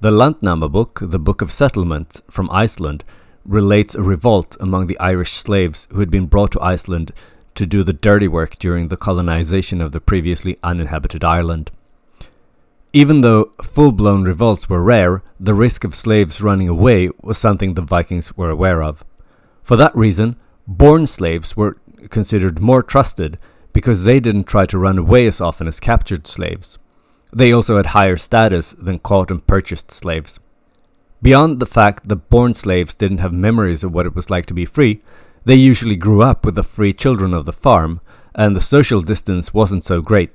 The 0.00 0.12
Landnama 0.12 0.70
book, 0.70 1.00
the 1.02 1.18
Book 1.18 1.42
of 1.42 1.50
Settlement 1.50 2.22
from 2.30 2.48
Iceland, 2.52 3.02
relates 3.44 3.96
a 3.96 4.02
revolt 4.02 4.56
among 4.60 4.86
the 4.86 4.98
Irish 5.00 5.32
slaves 5.32 5.88
who 5.90 5.98
had 5.98 6.10
been 6.10 6.26
brought 6.26 6.52
to 6.52 6.60
Iceland 6.60 7.12
to 7.56 7.66
do 7.66 7.82
the 7.82 7.92
dirty 7.92 8.28
work 8.28 8.56
during 8.58 8.86
the 8.86 8.96
colonization 8.96 9.80
of 9.80 9.90
the 9.90 10.00
previously 10.00 10.56
uninhabited 10.62 11.24
island. 11.24 11.72
Even 12.92 13.22
though 13.22 13.52
full 13.60 13.90
blown 13.90 14.22
revolts 14.22 14.68
were 14.68 14.82
rare, 14.82 15.22
the 15.40 15.54
risk 15.54 15.82
of 15.82 15.94
slaves 15.94 16.40
running 16.40 16.68
away 16.68 17.10
was 17.20 17.36
something 17.36 17.74
the 17.74 17.82
Vikings 17.82 18.36
were 18.36 18.50
aware 18.50 18.82
of. 18.82 19.04
For 19.64 19.76
that 19.76 19.96
reason, 19.96 20.36
born 20.68 21.06
slaves 21.06 21.56
were 21.56 21.78
considered 22.10 22.60
more 22.60 22.82
trusted 22.82 23.38
because 23.72 24.04
they 24.04 24.20
didn't 24.20 24.44
try 24.44 24.66
to 24.66 24.78
run 24.78 24.98
away 24.98 25.26
as 25.26 25.40
often 25.40 25.68
as 25.68 25.80
captured 25.80 26.26
slaves. 26.26 26.78
They 27.32 27.52
also 27.52 27.76
had 27.76 27.86
higher 27.86 28.16
status 28.16 28.72
than 28.72 28.98
caught 28.98 29.30
and 29.30 29.46
purchased 29.46 29.90
slaves. 29.90 30.40
Beyond 31.20 31.60
the 31.60 31.66
fact 31.66 32.08
that 32.08 32.30
born 32.30 32.54
slaves 32.54 32.94
didn't 32.94 33.18
have 33.18 33.32
memories 33.32 33.84
of 33.84 33.92
what 33.92 34.06
it 34.06 34.14
was 34.14 34.30
like 34.30 34.46
to 34.46 34.54
be 34.54 34.64
free, 34.64 35.02
they 35.44 35.54
usually 35.54 35.96
grew 35.96 36.22
up 36.22 36.44
with 36.44 36.54
the 36.54 36.62
free 36.62 36.92
children 36.92 37.34
of 37.34 37.44
the 37.44 37.52
farm, 37.52 38.00
and 38.34 38.54
the 38.54 38.60
social 38.60 39.00
distance 39.00 39.52
wasn't 39.52 39.82
so 39.82 40.00
great. 40.00 40.30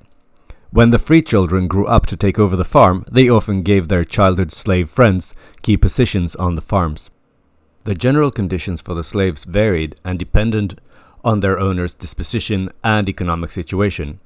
When 0.71 0.89
the 0.89 0.99
free 0.99 1.21
children 1.21 1.67
grew 1.67 1.85
up 1.85 2.05
to 2.07 2.17
take 2.17 2.39
over 2.39 2.55
the 2.55 2.65
farm, 2.65 3.05
they 3.11 3.29
often 3.29 3.61
gave 3.61 3.87
their 3.87 4.03
childhood 4.03 4.51
slave 4.51 4.89
friends 4.89 5.35
key 5.61 5.77
positions 5.77 6.35
on 6.35 6.55
the 6.55 6.61
farms. 6.61 7.11
The 7.83 7.93
general 7.93 8.31
conditions 8.31 8.81
for 8.81 8.93
the 8.93 9.03
slaves 9.03 9.43
varied 9.43 9.95
and 10.03 10.17
depended 10.17 10.81
on 11.23 11.39
their 11.39 11.59
owner's 11.59 11.95
disposition 11.95 12.69
and 12.83 13.07
economic 13.07 13.51
situation. 13.51 14.19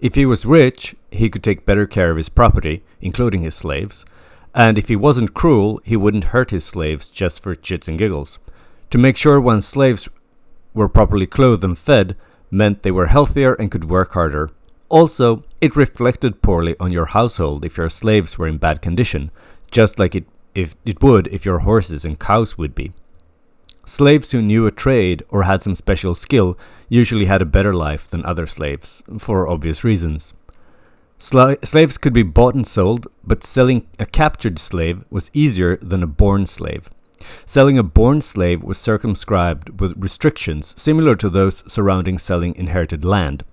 If 0.00 0.14
he 0.14 0.26
was 0.26 0.46
rich, 0.46 0.94
he 1.10 1.30
could 1.30 1.42
take 1.42 1.66
better 1.66 1.86
care 1.86 2.10
of 2.10 2.16
his 2.16 2.28
property, 2.28 2.82
including 3.00 3.42
his 3.42 3.54
slaves, 3.54 4.04
and 4.56 4.78
if 4.78 4.88
he 4.88 4.96
wasn't 4.96 5.34
cruel, 5.34 5.80
he 5.84 5.96
wouldn't 5.96 6.32
hurt 6.32 6.50
his 6.50 6.64
slaves 6.64 7.10
just 7.10 7.42
for 7.42 7.54
chits 7.54 7.88
and 7.88 7.98
giggles. 7.98 8.38
To 8.90 8.98
make 8.98 9.18
sure 9.18 9.38
one's 9.38 9.66
slaves 9.66 10.08
were 10.72 10.88
properly 10.88 11.26
clothed 11.26 11.62
and 11.62 11.76
fed 11.76 12.16
meant 12.50 12.82
they 12.82 12.90
were 12.90 13.08
healthier 13.08 13.52
and 13.54 13.70
could 13.70 13.90
work 13.90 14.14
harder. 14.14 14.50
Also, 14.88 15.44
it 15.60 15.76
reflected 15.76 16.40
poorly 16.40 16.74
on 16.80 16.90
your 16.90 17.06
household 17.06 17.64
if 17.66 17.76
your 17.76 17.90
slaves 17.90 18.38
were 18.38 18.48
in 18.48 18.56
bad 18.56 18.80
condition, 18.80 19.30
just 19.70 19.98
like 19.98 20.14
it 20.14 20.24
if 20.54 20.74
it 20.86 21.02
would 21.02 21.26
if 21.26 21.44
your 21.44 21.58
horses 21.60 22.04
and 22.04 22.18
cows 22.18 22.56
would 22.56 22.74
be. 22.74 22.94
Slaves 23.88 24.32
who 24.32 24.42
knew 24.42 24.66
a 24.66 24.72
trade 24.72 25.22
or 25.28 25.44
had 25.44 25.62
some 25.62 25.76
special 25.76 26.16
skill 26.16 26.58
usually 26.88 27.26
had 27.26 27.40
a 27.40 27.46
better 27.46 27.72
life 27.72 28.10
than 28.10 28.26
other 28.26 28.46
slaves, 28.46 29.00
for 29.16 29.48
obvious 29.48 29.84
reasons. 29.84 30.34
Sla- 31.20 31.64
slaves 31.64 31.96
could 31.96 32.12
be 32.12 32.24
bought 32.24 32.56
and 32.56 32.66
sold, 32.66 33.06
but 33.22 33.44
selling 33.44 33.86
a 34.00 34.04
captured 34.04 34.58
slave 34.58 35.04
was 35.08 35.30
easier 35.32 35.76
than 35.76 36.02
a 36.02 36.08
born 36.08 36.46
slave. 36.46 36.90
Selling 37.46 37.78
a 37.78 37.84
born 37.84 38.20
slave 38.20 38.62
was 38.64 38.76
circumscribed 38.76 39.80
with 39.80 39.96
restrictions 39.96 40.74
similar 40.76 41.14
to 41.14 41.30
those 41.30 41.62
surrounding 41.72 42.18
selling 42.18 42.56
inherited 42.56 43.04
land. 43.04 43.44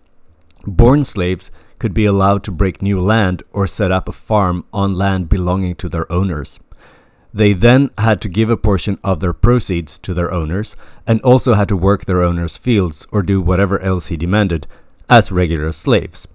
Born 0.65 1.05
slaves 1.05 1.51
could 1.77 1.93
be 1.93 2.05
allowed 2.05 2.43
to 2.45 2.51
break 2.51 2.81
new 2.81 2.99
land 2.99 3.43
or 3.51 3.67
set 3.67 3.91
up 3.91 4.09
a 4.09 4.11
farm 4.11 4.65
on 4.73 4.95
land 4.95 5.29
belonging 5.29 5.75
to 5.75 5.89
their 5.89 6.11
owners. 6.11 6.59
They 7.33 7.53
then 7.53 7.89
had 7.97 8.21
to 8.21 8.29
give 8.29 8.49
a 8.49 8.57
portion 8.57 8.99
of 9.03 9.19
their 9.19 9.33
proceeds 9.33 9.97
to 9.99 10.13
their 10.13 10.31
owners 10.31 10.75
and 11.07 11.19
also 11.21 11.55
had 11.55 11.67
to 11.69 11.77
work 11.77 12.05
their 12.05 12.21
owner's 12.21 12.57
fields 12.57 13.07
or 13.11 13.23
do 13.23 13.41
whatever 13.41 13.79
else 13.79 14.07
he 14.07 14.17
demanded 14.17 14.67
as 15.09 15.31
regular 15.31 15.71
slaves. 15.71 16.27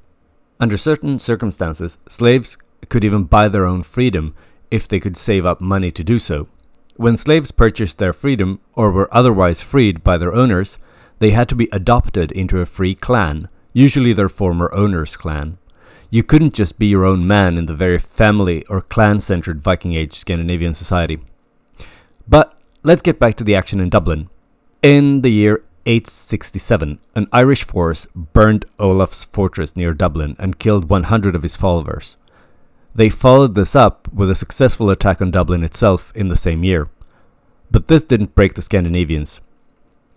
Under 0.59 0.77
certain 0.77 1.21
circumstances, 1.21 1.99
slaves 2.09 2.59
could 2.89 3.05
even 3.05 3.25
buy 3.25 3.49
their 3.49 3.65
own 3.65 3.85
freedom 3.85 4.35
if 4.71 4.89
they 4.89 4.99
could 4.99 5.17
save 5.17 5.47
up 5.47 5.61
money 5.61 5.93
to 5.93 6.03
do 6.03 6.19
so. 6.19 6.49
When 6.97 7.17
slaves 7.17 7.53
purchased 7.53 7.99
their 7.99 8.13
freedom 8.13 8.61
or 8.75 8.91
were 8.91 9.09
otherwise 9.15 9.63
freed 9.63 10.03
by 10.03 10.19
their 10.19 10.35
owners, 10.35 10.79
they 11.21 11.31
had 11.31 11.49
to 11.51 11.55
be 11.55 11.69
adopted 11.71 12.33
into 12.33 12.61
a 12.61 12.67
free 12.67 12.97
clan, 12.97 13.49
usually 13.73 14.13
their 14.13 14.29
former 14.29 14.73
owner's 14.75 15.17
clan. 15.17 15.59
You 16.11 16.23
couldn't 16.23 16.55
just 16.55 16.79
be 16.79 16.87
your 16.87 17.05
own 17.05 17.27
man 17.27 17.59
in 17.59 17.67
the 17.67 17.75
very 17.75 17.99
family 17.99 18.65
or 18.67 18.81
clan 18.81 19.21
centered 19.21 19.61
Viking 19.61 19.93
Age 19.93 20.15
Scandinavian 20.15 20.73
society. 20.73 21.21
But 22.27 22.59
let's 22.83 23.03
get 23.03 23.19
back 23.19 23.35
to 23.37 23.45
the 23.45 23.55
action 23.55 23.79
in 23.79 23.91
Dublin. 23.91 24.31
In 24.83 25.21
the 25.21 25.31
year 25.31 25.65
867, 25.85 27.01
an 27.15 27.27
Irish 27.31 27.65
force 27.65 28.07
burned 28.15 28.65
Olaf's 28.79 29.25
fortress 29.25 29.77
near 29.77 29.93
Dublin 29.93 30.35
and 30.39 30.59
killed 30.59 30.89
100 30.89 31.37
of 31.37 31.43
his 31.43 31.57
followers. 31.57 32.17
They 32.95 33.11
followed 33.11 33.55
this 33.55 33.77
up 33.77 34.09
with 34.13 34.31
a 34.31 34.35
successful 34.35 34.89
attack 34.89 35.21
on 35.21 35.31
Dublin 35.31 35.63
itself 35.63 36.11
in 36.15 36.29
the 36.29 36.37
same 36.37 36.65
year. 36.65 36.89
But 37.71 37.89
this 37.89 38.05
didn't 38.05 38.35
break 38.35 38.55
the 38.55 38.63
Scandinavians. 38.63 39.43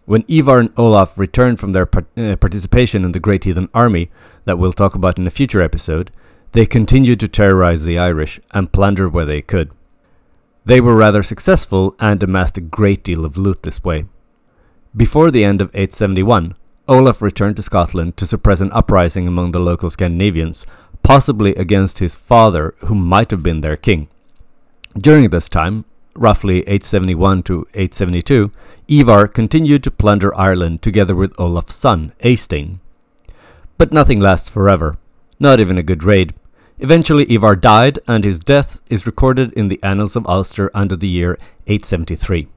When 0.06 0.24
Ivar 0.28 0.60
and 0.60 0.74
Olaf 0.78 1.18
returned 1.18 1.60
from 1.60 1.74
their 1.74 1.86
part- 1.86 2.18
uh, 2.18 2.38
participation 2.38 3.04
in 3.04 3.12
the 3.12 3.20
Great 3.20 3.44
Heathen 3.44 3.70
Army, 3.74 4.10
that 4.46 4.58
we'll 4.58 4.74
talk 4.74 4.96
about 4.96 5.18
in 5.18 5.28
a 5.28 5.32
future 5.32 5.62
episode, 5.62 6.12
they 6.52 6.66
continued 6.66 7.20
to 7.22 7.28
terrorize 7.28 7.86
the 7.86 7.98
Irish 7.98 8.40
and 8.52 8.72
plunder 8.72 9.08
where 9.08 9.26
they 9.26 9.42
could. 9.42 9.72
They 10.66 10.82
were 10.82 10.96
rather 10.96 11.24
successful 11.24 11.96
and 12.00 12.22
amassed 12.22 12.58
a 12.58 12.62
great 12.62 13.04
deal 13.04 13.26
of 13.26 13.38
loot 13.38 13.64
this 13.64 13.84
way. 13.84 14.06
Before 14.96 15.32
the 15.32 15.44
end 15.44 15.62
of 15.62 15.70
871, 15.74 16.56
Olaf 16.88 17.22
returned 17.22 17.56
to 17.56 17.62
Scotland 17.62 18.18
to 18.18 18.26
suppress 18.26 18.60
an 18.60 18.72
uprising 18.74 19.28
among 19.28 19.54
the 19.54 19.60
local 19.60 19.90
Scandinavians, 19.90 20.66
possibly 21.04 21.56
against 21.56 22.00
his 22.00 22.16
father, 22.16 22.76
who 22.80 22.96
might 22.96 23.32
have 23.32 23.42
been 23.42 23.62
their 23.62 23.78
king. 23.78 24.10
During 24.98 25.30
this 25.30 25.48
time, 25.48 25.86
roughly 26.14 26.60
871 26.62 27.44
to 27.44 27.66
872, 27.74 28.52
Ivar 28.90 29.30
continued 29.30 29.84
to 29.86 29.92
plunder 29.92 30.38
Ireland 30.38 30.82
together 30.82 31.16
with 31.16 31.34
Olaf's 31.40 31.76
son, 31.76 32.12
Eystein. 32.20 32.81
But 33.82 33.92
nothing 33.92 34.22
lasts 34.22 34.48
forever, 34.48 35.00
not 35.40 35.60
even 35.60 35.76
a 35.80 35.82
good 35.82 36.04
raid. 36.04 36.36
Eventually, 36.78 37.26
Ivar 37.34 37.56
died, 37.56 37.98
and 38.08 38.24
his 38.24 38.40
death 38.40 38.80
is 38.92 39.08
recorded 39.08 39.52
in 39.54 39.70
the 39.70 39.80
Annals 39.82 40.16
of 40.16 40.28
Ulster 40.28 40.70
under 40.76 40.96
the 40.96 41.08
year 41.08 41.36
873. 41.66 42.48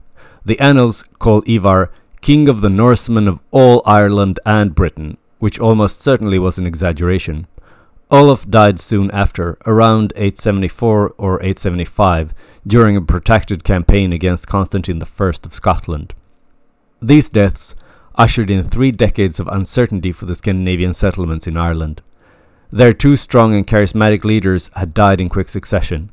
The 0.45 0.59
Annals 0.59 1.03
call 1.17 1.41
Ivar 1.47 1.89
King 2.21 2.47
of 2.47 2.61
the 2.61 2.69
Norsemen 2.69 3.27
of 3.27 3.39
all 3.49 3.81
Ireland 3.87 4.39
and 4.45 4.75
Britain, 4.75 5.17
which 5.39 5.59
almost 5.59 5.99
certainly 5.99 6.37
was 6.37 6.59
an 6.59 6.67
exaggeration. 6.67 7.47
Olaf 8.11 8.47
died 8.47 8.79
soon 8.79 9.09
after, 9.09 9.57
around 9.65 10.13
874 10.15 11.15
or 11.17 11.41
875, 11.41 12.35
during 12.67 12.95
a 12.95 13.01
protracted 13.01 13.63
campaign 13.63 14.13
against 14.13 14.45
Constantine 14.45 15.01
I 15.01 15.25
of 15.43 15.53
Scotland. 15.55 16.13
These 17.01 17.31
deaths 17.31 17.73
ushered 18.17 18.49
in 18.49 18.63
three 18.63 18.91
decades 18.91 19.39
of 19.39 19.47
uncertainty 19.47 20.11
for 20.11 20.25
the 20.25 20.35
Scandinavian 20.35 20.93
settlements 20.93 21.47
in 21.47 21.57
Ireland. 21.57 22.01
Their 22.71 22.93
two 22.93 23.15
strong 23.15 23.53
and 23.55 23.65
charismatic 23.65 24.23
leaders 24.23 24.69
had 24.75 24.93
died 24.93 25.21
in 25.21 25.29
quick 25.29 25.49
succession. 25.49 26.11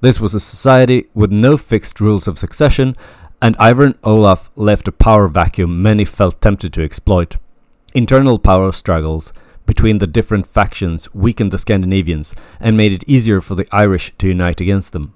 This 0.00 0.20
was 0.20 0.34
a 0.34 0.40
society 0.40 1.06
with 1.14 1.30
no 1.30 1.56
fixed 1.56 2.00
rules 2.00 2.26
of 2.26 2.38
succession, 2.38 2.94
and 3.42 3.56
Ivar 3.60 3.84
and 3.84 3.98
Olaf 4.02 4.50
left 4.56 4.88
a 4.88 4.92
power 4.92 5.28
vacuum 5.28 5.82
many 5.82 6.04
felt 6.04 6.40
tempted 6.40 6.72
to 6.72 6.82
exploit. 6.82 7.36
Internal 7.94 8.38
power 8.38 8.72
struggles 8.72 9.32
between 9.66 9.98
the 9.98 10.06
different 10.06 10.46
factions 10.46 11.12
weakened 11.14 11.52
the 11.52 11.58
Scandinavians 11.58 12.34
and 12.58 12.76
made 12.76 12.92
it 12.92 13.04
easier 13.06 13.40
for 13.40 13.54
the 13.54 13.66
Irish 13.70 14.12
to 14.18 14.28
unite 14.28 14.60
against 14.60 14.92
them. 14.92 15.14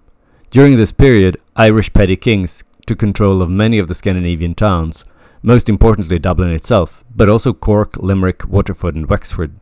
During 0.50 0.76
this 0.76 0.92
period, 0.92 1.40
Irish 1.56 1.92
petty 1.92 2.16
kings 2.16 2.62
took 2.86 2.98
control 2.98 3.42
of 3.42 3.50
many 3.50 3.78
of 3.78 3.88
the 3.88 3.94
Scandinavian 3.94 4.54
towns, 4.54 5.04
most 5.44 5.68
importantly 5.68 6.18
Dublin 6.18 6.48
itself, 6.50 7.04
but 7.14 7.28
also 7.28 7.52
Cork, 7.52 7.98
Limerick, 7.98 8.48
Waterford, 8.48 8.94
and 8.94 9.10
Wexford. 9.10 9.52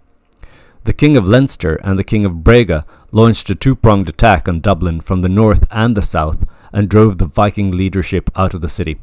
The 0.84 0.92
King 0.92 1.16
of 1.16 1.26
Leinster 1.26 1.74
and 1.82 1.98
the 1.98 2.04
King 2.04 2.24
of 2.24 2.44
Brega 2.44 2.84
launched 3.10 3.50
a 3.50 3.56
two 3.56 3.74
pronged 3.74 4.08
attack 4.08 4.48
on 4.48 4.60
Dublin 4.60 5.00
from 5.00 5.22
the 5.22 5.28
north 5.28 5.66
and 5.72 5.96
the 5.96 6.02
south 6.02 6.48
and 6.72 6.88
drove 6.88 7.18
the 7.18 7.26
Viking 7.26 7.72
leadership 7.72 8.30
out 8.36 8.54
of 8.54 8.60
the 8.60 8.68
city. 8.68 9.00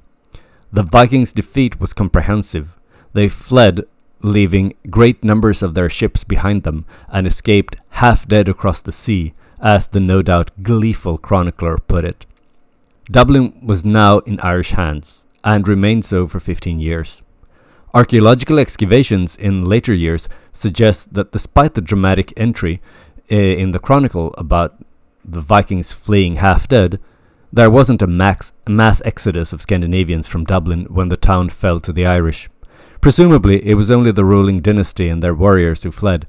The 0.72 0.84
Vikings' 0.84 1.34
defeat 1.34 1.82
was 1.82 1.92
comprehensive. 1.92 2.80
They 3.12 3.28
fled, 3.28 3.82
leaving 4.22 4.74
great 4.90 5.22
numbers 5.22 5.62
of 5.62 5.74
their 5.74 5.90
ships 5.90 6.24
behind 6.24 6.64
them, 6.64 6.86
and 7.10 7.28
escaped 7.28 7.76
half 7.90 8.26
dead 8.26 8.48
across 8.48 8.82
the 8.82 8.94
sea, 8.94 9.34
as 9.62 9.90
the 9.90 10.00
no 10.00 10.22
doubt 10.22 10.52
gleeful 10.64 11.18
chronicler 11.18 11.78
put 11.78 12.06
it. 12.06 12.26
Dublin 13.12 13.60
was 13.62 13.84
now 13.84 14.20
in 14.20 14.40
Irish 14.40 14.72
hands, 14.72 15.26
and 15.44 15.68
remained 15.68 16.06
so 16.06 16.28
for 16.28 16.40
15 16.40 16.80
years. 16.80 17.22
Archaeological 17.94 18.60
excavations 18.60 19.36
in 19.36 19.66
later 19.66 19.94
years 19.94 20.30
suggest 20.52 21.14
that 21.14 21.32
despite 21.32 21.74
the 21.74 21.82
dramatic 21.82 22.32
entry 22.38 22.82
uh, 23.32 23.36
in 23.36 23.72
the 23.72 23.80
chronicle 23.80 24.34
about 24.38 24.84
the 25.26 25.42
Vikings 25.42 25.94
fleeing 25.94 26.36
half 26.36 26.68
dead, 26.68 27.00
there 27.52 27.72
wasn't 27.72 28.04
a 28.04 28.08
max, 28.08 28.54
mass 28.68 29.02
exodus 29.06 29.54
of 29.54 29.62
Scandinavians 29.62 30.28
from 30.28 30.44
Dublin 30.44 30.86
when 30.86 31.10
the 31.10 31.18
town 31.18 31.50
fell 31.50 31.80
to 31.80 31.92
the 31.92 32.06
Irish. 32.06 32.48
Presumably, 33.02 33.66
it 33.66 33.74
was 33.74 33.90
only 33.90 34.12
the 34.12 34.26
ruling 34.26 34.62
dynasty 34.62 35.10
and 35.10 35.24
their 35.24 35.34
warriors 35.34 35.82
who 35.82 35.92
fled, 35.92 36.28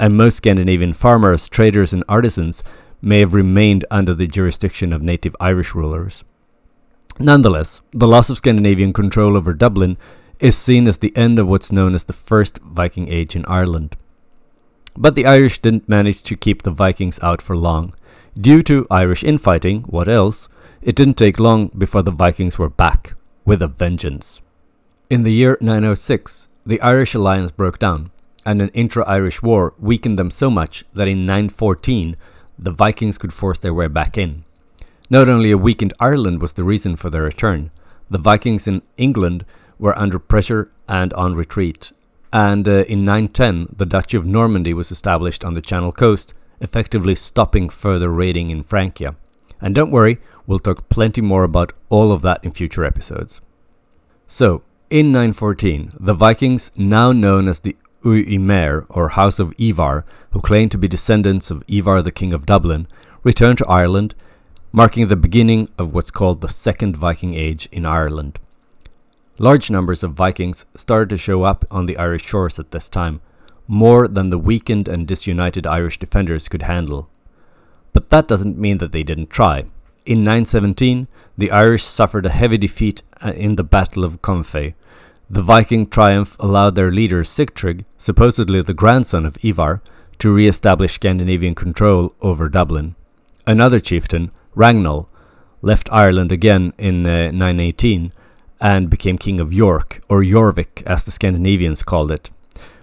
and 0.00 0.16
most 0.16 0.36
Scandinavian 0.36 0.94
farmers, 0.94 1.48
traders, 1.48 1.92
and 1.92 2.04
artisans 2.08 2.64
may 3.02 3.20
have 3.20 3.34
remained 3.34 3.84
under 3.90 4.14
the 4.14 4.26
jurisdiction 4.26 4.92
of 4.92 5.02
native 5.02 5.36
Irish 5.40 5.74
rulers. 5.74 6.24
Nonetheless, 7.18 7.80
the 7.92 8.08
loss 8.08 8.30
of 8.30 8.38
Scandinavian 8.38 8.92
control 8.92 9.36
over 9.36 9.52
Dublin 9.52 9.98
is 10.40 10.56
seen 10.56 10.88
as 10.88 10.98
the 10.98 11.16
end 11.16 11.38
of 11.38 11.46
what's 11.46 11.70
known 11.70 11.94
as 11.94 12.04
the 12.04 12.12
First 12.12 12.58
Viking 12.58 13.08
Age 13.08 13.36
in 13.36 13.44
Ireland. 13.46 13.96
But 14.96 15.14
the 15.14 15.26
Irish 15.26 15.60
didn't 15.60 15.88
manage 15.88 16.22
to 16.24 16.36
keep 16.36 16.62
the 16.62 16.70
Vikings 16.70 17.20
out 17.22 17.40
for 17.40 17.56
long. 17.56 17.94
Due 18.38 18.62
to 18.64 18.86
Irish 18.90 19.22
infighting, 19.22 19.82
what 19.82 20.08
else, 20.08 20.48
it 20.80 20.96
didn't 20.96 21.14
take 21.14 21.38
long 21.38 21.68
before 21.68 22.02
the 22.02 22.10
Vikings 22.10 22.58
were 22.58 22.68
back, 22.68 23.14
with 23.44 23.62
a 23.62 23.68
vengeance. 23.68 24.40
In 25.08 25.22
the 25.22 25.32
year 25.32 25.58
906, 25.60 26.48
the 26.64 26.80
Irish 26.80 27.14
alliance 27.14 27.52
broke 27.52 27.78
down, 27.78 28.10
and 28.44 28.60
an 28.60 28.70
intra 28.70 29.04
Irish 29.04 29.42
war 29.42 29.74
weakened 29.78 30.18
them 30.18 30.30
so 30.30 30.50
much 30.50 30.84
that 30.94 31.08
in 31.08 31.26
914 31.26 32.16
the 32.58 32.70
Vikings 32.70 33.18
could 33.18 33.32
force 33.32 33.58
their 33.58 33.74
way 33.74 33.86
back 33.86 34.18
in. 34.18 34.44
Not 35.12 35.28
only 35.28 35.50
a 35.50 35.58
weakened 35.58 35.92
Ireland 36.00 36.40
was 36.40 36.54
the 36.54 36.64
reason 36.64 36.96
for 36.96 37.10
their 37.10 37.24
return, 37.24 37.70
the 38.08 38.16
Vikings 38.16 38.66
in 38.66 38.80
England 38.96 39.44
were 39.78 39.98
under 39.98 40.18
pressure 40.18 40.72
and 40.88 41.12
on 41.12 41.34
retreat. 41.34 41.92
And 42.32 42.66
uh, 42.66 42.84
in 42.84 43.04
910, 43.04 43.74
the 43.76 43.84
Duchy 43.84 44.16
of 44.16 44.24
Normandy 44.24 44.72
was 44.72 44.90
established 44.90 45.44
on 45.44 45.52
the 45.52 45.60
Channel 45.60 45.92
coast, 45.92 46.32
effectively 46.62 47.14
stopping 47.14 47.68
further 47.68 48.08
raiding 48.10 48.48
in 48.48 48.62
Francia. 48.62 49.14
And 49.60 49.74
don't 49.74 49.90
worry, 49.90 50.16
we'll 50.46 50.58
talk 50.58 50.88
plenty 50.88 51.20
more 51.20 51.44
about 51.44 51.74
all 51.90 52.10
of 52.10 52.22
that 52.22 52.42
in 52.42 52.52
future 52.52 52.82
episodes. 52.82 53.42
So, 54.26 54.62
in 54.88 55.12
914, 55.12 55.92
the 56.00 56.14
Vikings, 56.14 56.72
now 56.74 57.12
known 57.12 57.48
as 57.48 57.60
the 57.60 57.76
Uimer, 58.02 58.86
or 58.88 59.10
House 59.10 59.38
of 59.38 59.52
Ivar, 59.60 60.06
who 60.30 60.40
claimed 60.40 60.70
to 60.70 60.78
be 60.78 60.88
descendants 60.88 61.50
of 61.50 61.64
Ivar 61.68 62.00
the 62.00 62.10
King 62.10 62.32
of 62.32 62.46
Dublin, 62.46 62.88
returned 63.22 63.58
to 63.58 63.68
Ireland 63.68 64.14
marking 64.74 65.08
the 65.08 65.16
beginning 65.16 65.68
of 65.76 65.92
what's 65.92 66.10
called 66.10 66.40
the 66.40 66.48
Second 66.48 66.96
Viking 66.96 67.34
Age 67.34 67.68
in 67.70 67.84
Ireland. 67.84 68.40
Large 69.36 69.70
numbers 69.70 70.02
of 70.02 70.14
Vikings 70.14 70.64
started 70.74 71.10
to 71.10 71.18
show 71.18 71.42
up 71.42 71.66
on 71.70 71.84
the 71.84 71.98
Irish 71.98 72.24
shores 72.24 72.58
at 72.58 72.70
this 72.70 72.88
time, 72.88 73.20
more 73.68 74.08
than 74.08 74.30
the 74.30 74.38
weakened 74.38 74.88
and 74.88 75.06
disunited 75.06 75.66
Irish 75.66 75.98
defenders 75.98 76.48
could 76.48 76.62
handle. 76.62 77.10
But 77.92 78.08
that 78.08 78.26
doesn't 78.26 78.56
mean 78.56 78.78
that 78.78 78.92
they 78.92 79.02
didn't 79.02 79.28
try. 79.28 79.66
In 80.06 80.24
917, 80.24 81.06
the 81.36 81.50
Irish 81.50 81.84
suffered 81.84 82.24
a 82.24 82.30
heavy 82.30 82.56
defeat 82.56 83.02
uh, 83.22 83.32
in 83.36 83.56
the 83.56 83.64
Battle 83.64 84.04
of 84.04 84.22
Confey. 84.22 84.72
The 85.28 85.42
Viking 85.42 85.86
triumph 85.86 86.34
allowed 86.40 86.76
their 86.76 86.90
leader 86.90 87.24
Sigtryg, 87.24 87.84
supposedly 87.98 88.62
the 88.62 88.72
grandson 88.72 89.26
of 89.26 89.36
Ivar, 89.44 89.82
to 90.20 90.32
re 90.32 90.48
establish 90.48 90.94
Scandinavian 90.94 91.54
control 91.54 92.14
over 92.22 92.48
Dublin. 92.48 92.94
Another 93.46 93.78
chieftain, 93.80 94.30
Ragnall 94.56 95.08
left 95.62 95.88
Ireland 95.92 96.32
again 96.32 96.72
in 96.78 97.06
uh, 97.06 97.30
918 97.30 98.12
and 98.60 98.90
became 98.90 99.18
King 99.18 99.40
of 99.40 99.52
York, 99.52 100.02
or 100.08 100.22
Jorvik 100.22 100.82
as 100.86 101.04
the 101.04 101.10
Scandinavians 101.10 101.82
called 101.82 102.10
it. 102.10 102.30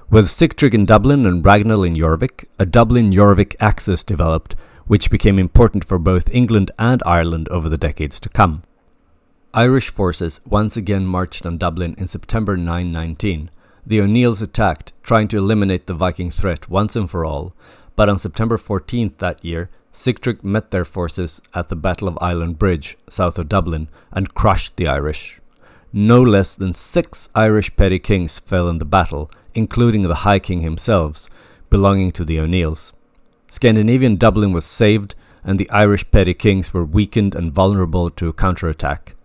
With 0.10 0.25
Sigtryg 0.25 0.73
in 0.73 0.86
Dublin 0.86 1.25
and 1.25 1.43
Ragnall 1.43 1.88
in 1.88 1.93
Jorvik, 1.93 2.45
a 2.58 2.65
Dublin 2.65 3.12
Jorvik 3.12 3.55
axis 3.60 4.03
developed, 4.03 4.55
which 4.88 5.12
became 5.12 5.38
important 5.38 5.86
for 5.86 5.99
both 5.99 6.34
England 6.34 6.71
and 6.79 7.03
Ireland 7.05 7.47
over 7.49 7.69
the 7.69 7.77
decades 7.77 8.19
to 8.21 8.29
come. 8.29 8.63
Irish 9.53 9.89
forces 9.89 10.41
once 10.45 10.75
again 10.75 11.05
marched 11.05 11.45
on 11.45 11.58
Dublin 11.58 11.95
in 11.97 12.08
September 12.08 12.58
919. 12.58 13.51
The 13.86 14.01
O'Neills 14.01 14.41
attacked, 14.41 14.93
trying 15.03 15.27
to 15.29 15.38
eliminate 15.38 15.88
the 15.88 15.93
Viking 15.93 16.32
threat 16.32 16.69
once 16.69 16.95
and 16.95 17.10
for 17.10 17.23
all, 17.23 17.53
but 17.95 18.10
on 18.10 18.17
September 18.17 18.58
14th 18.58 19.17
that 19.17 19.45
year, 19.45 19.69
Sigtryg 19.91 20.43
met 20.43 20.71
their 20.71 20.86
forces 20.86 21.41
at 21.54 21.69
the 21.69 21.75
Battle 21.75 22.08
of 22.08 22.17
Island 22.21 22.60
Bridge, 22.60 22.97
south 23.10 23.39
of 23.39 23.49
Dublin, 23.49 23.89
and 24.12 24.34
crushed 24.34 24.75
the 24.75 24.88
Irish. 24.88 25.39
No 25.91 26.21
less 26.21 26.56
than 26.56 26.73
six 26.73 27.30
Irish 27.34 27.75
petty 27.75 27.97
kings 27.97 28.39
fell 28.39 28.69
in 28.69 28.78
the 28.78 28.86
battle, 28.86 29.32
including 29.56 30.04
the 30.04 30.23
High 30.23 30.39
King 30.39 30.62
himself, 30.62 31.28
belonging 31.69 32.12
to 32.13 32.23
the 32.23 32.39
O'Neills. 32.39 32.93
Scandinavian 33.47 34.15
Dublin 34.15 34.52
was 34.52 34.65
saved, 34.65 35.15
and 35.43 35.60
the 35.60 35.69
Irish 35.71 36.10
petty 36.12 36.36
kings 36.36 36.73
were 36.73 36.86
weakened 36.86 37.34
and 37.34 37.52
vulnerable 37.52 38.10
to 38.12 38.28
a 38.28 38.34
counterattack. 38.34 39.15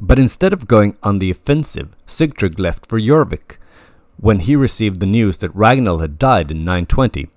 But 0.00 0.18
instead 0.18 0.52
of 0.52 0.68
going 0.68 0.96
on 1.02 1.18
the 1.18 1.30
offensive, 1.30 1.96
Sigtryg 2.06 2.58
left 2.58 2.86
for 2.86 3.00
Jorvik. 3.00 3.56
When 4.20 4.40
he 4.40 4.54
received 4.54 5.00
the 5.00 5.06
news 5.06 5.38
that 5.38 5.54
Ragnall 5.54 6.00
had 6.00 6.18
died 6.18 6.50
in 6.50 6.64
920, 6.64 7.28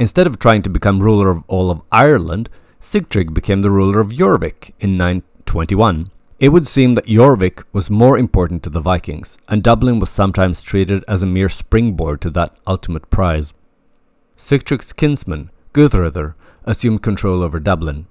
Instead 0.00 0.26
of 0.26 0.38
trying 0.38 0.62
to 0.62 0.70
become 0.70 1.02
ruler 1.02 1.28
of 1.28 1.44
all 1.46 1.70
of 1.70 1.82
Ireland, 1.92 2.48
Sigtryg 2.80 3.34
became 3.34 3.60
the 3.60 3.70
ruler 3.70 4.00
of 4.00 4.08
Jorvik 4.08 4.72
in 4.80 4.96
921. 4.96 6.10
It 6.38 6.48
would 6.48 6.66
seem 6.66 6.94
that 6.94 7.04
Jorvik 7.04 7.64
was 7.74 7.90
more 7.90 8.16
important 8.16 8.62
to 8.62 8.70
the 8.70 8.80
Vikings, 8.80 9.36
and 9.46 9.62
Dublin 9.62 10.00
was 10.00 10.08
sometimes 10.08 10.62
treated 10.62 11.04
as 11.06 11.22
a 11.22 11.26
mere 11.26 11.50
springboard 11.50 12.22
to 12.22 12.30
that 12.30 12.56
ultimate 12.66 13.10
prize. 13.10 13.52
Sigtryg's 14.38 14.94
kinsman, 14.94 15.50
Guthröðr, 15.74 16.32
assumed 16.64 17.02
control 17.02 17.42
over 17.42 17.60
Dublin. 17.60 18.06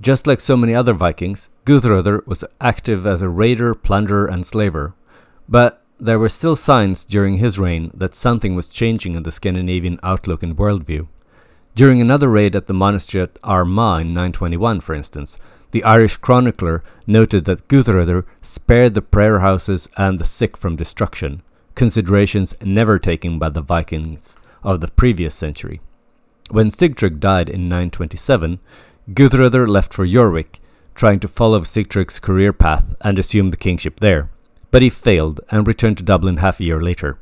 Just 0.00 0.26
like 0.26 0.40
so 0.40 0.56
many 0.56 0.74
other 0.74 0.92
Vikings, 0.92 1.50
Guthröðr 1.64 2.26
was 2.26 2.42
active 2.60 3.06
as 3.06 3.22
a 3.22 3.28
raider, 3.28 3.76
plunderer, 3.76 4.26
and 4.26 4.44
slaver. 4.44 4.92
But 5.48 5.80
there 6.00 6.18
were 6.18 6.28
still 6.28 6.56
signs 6.56 7.04
during 7.04 7.36
his 7.36 7.60
reign 7.60 7.92
that 7.94 8.16
something 8.16 8.56
was 8.56 8.66
changing 8.66 9.14
in 9.14 9.22
the 9.22 9.30
Scandinavian 9.30 10.00
outlook 10.02 10.42
and 10.42 10.56
worldview. 10.56 11.06
During 11.74 12.00
another 12.00 12.28
raid 12.28 12.56
at 12.56 12.66
the 12.66 12.74
monastery 12.74 13.22
at 13.22 13.38
Armagh 13.44 14.00
in 14.00 14.08
921, 14.08 14.80
for 14.80 14.94
instance, 14.94 15.38
the 15.70 15.84
Irish 15.84 16.16
chronicler 16.16 16.82
noted 17.06 17.44
that 17.44 17.68
Guthröðr 17.68 18.24
spared 18.42 18.94
the 18.94 19.02
prayer 19.02 19.40
houses 19.40 19.88
and 19.96 20.18
the 20.18 20.24
sick 20.24 20.56
from 20.56 20.76
destruction, 20.76 21.42
considerations 21.74 22.54
never 22.62 22.98
taken 22.98 23.38
by 23.38 23.50
the 23.50 23.60
Vikings 23.60 24.36
of 24.62 24.80
the 24.80 24.88
previous 24.88 25.34
century. 25.34 25.80
When 26.50 26.68
Sigtryg 26.68 27.20
died 27.20 27.48
in 27.50 27.68
927, 27.68 28.58
Guthröðr 29.12 29.68
left 29.68 29.92
for 29.92 30.06
Jorvik, 30.06 30.60
trying 30.94 31.20
to 31.20 31.28
follow 31.28 31.60
Sigtryg's 31.60 32.18
career 32.18 32.52
path 32.52 32.96
and 33.02 33.18
assume 33.18 33.50
the 33.50 33.56
kingship 33.56 34.00
there, 34.00 34.30
but 34.70 34.82
he 34.82 34.90
failed 34.90 35.40
and 35.50 35.66
returned 35.66 35.98
to 35.98 36.02
Dublin 36.02 36.38
half 36.38 36.60
a 36.60 36.64
year 36.64 36.80
later. 36.80 37.18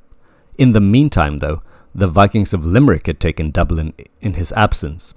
In 0.56 0.72
the 0.72 0.80
meantime, 0.80 1.38
though, 1.38 1.62
the 1.96 2.06
Vikings 2.06 2.52
of 2.52 2.66
Limerick 2.66 3.06
had 3.06 3.18
taken 3.18 3.50
Dublin 3.50 3.94
in 4.20 4.34
his 4.34 4.52
absence. 4.52 5.14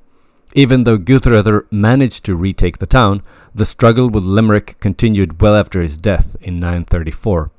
Even 0.53 0.85
though 0.85 0.97
Guthröðr 0.97 1.71
managed 1.71 2.23
to 2.25 2.35
retake 2.35 2.77
the 2.77 2.87
town, 2.87 3.21
the 3.53 3.65
struggle 3.65 4.09
with 4.09 4.23
Limerick 4.23 4.79
continued 4.79 5.41
well 5.41 5.55
after 5.55 5.81
his 5.81 5.97
death 5.97 6.37
in 6.41 6.59
934. 6.59 7.51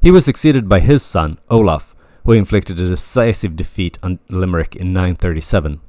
He 0.00 0.10
was 0.10 0.24
succeeded 0.24 0.68
by 0.68 0.80
his 0.80 1.02
son, 1.02 1.38
Olaf, 1.50 1.94
who 2.24 2.32
inflicted 2.32 2.78
a 2.78 2.88
decisive 2.88 3.56
defeat 3.56 3.98
on 4.02 4.20
Limerick 4.28 4.76
in 4.76 4.92
937. 4.92 5.80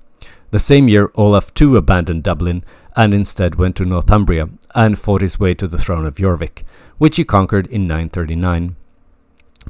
The 0.50 0.60
same 0.60 0.88
year, 0.88 1.12
Olaf 1.15 1.54
too 1.54 1.78
abandoned 1.78 2.24
Dublin 2.24 2.65
and 2.96 3.13
instead 3.13 3.56
went 3.56 3.76
to 3.78 3.86
Northumbria 3.86 4.50
and 4.76 5.00
fought 5.00 5.22
his 5.22 5.39
way 5.39 5.54
to 5.54 5.67
the 5.67 5.78
throne 5.78 6.06
of 6.06 6.15
Jorvik, 6.15 6.63
which 6.98 7.17
he 7.17 7.24
conquered 7.24 7.67
in 7.67 7.88
939. 7.88 8.76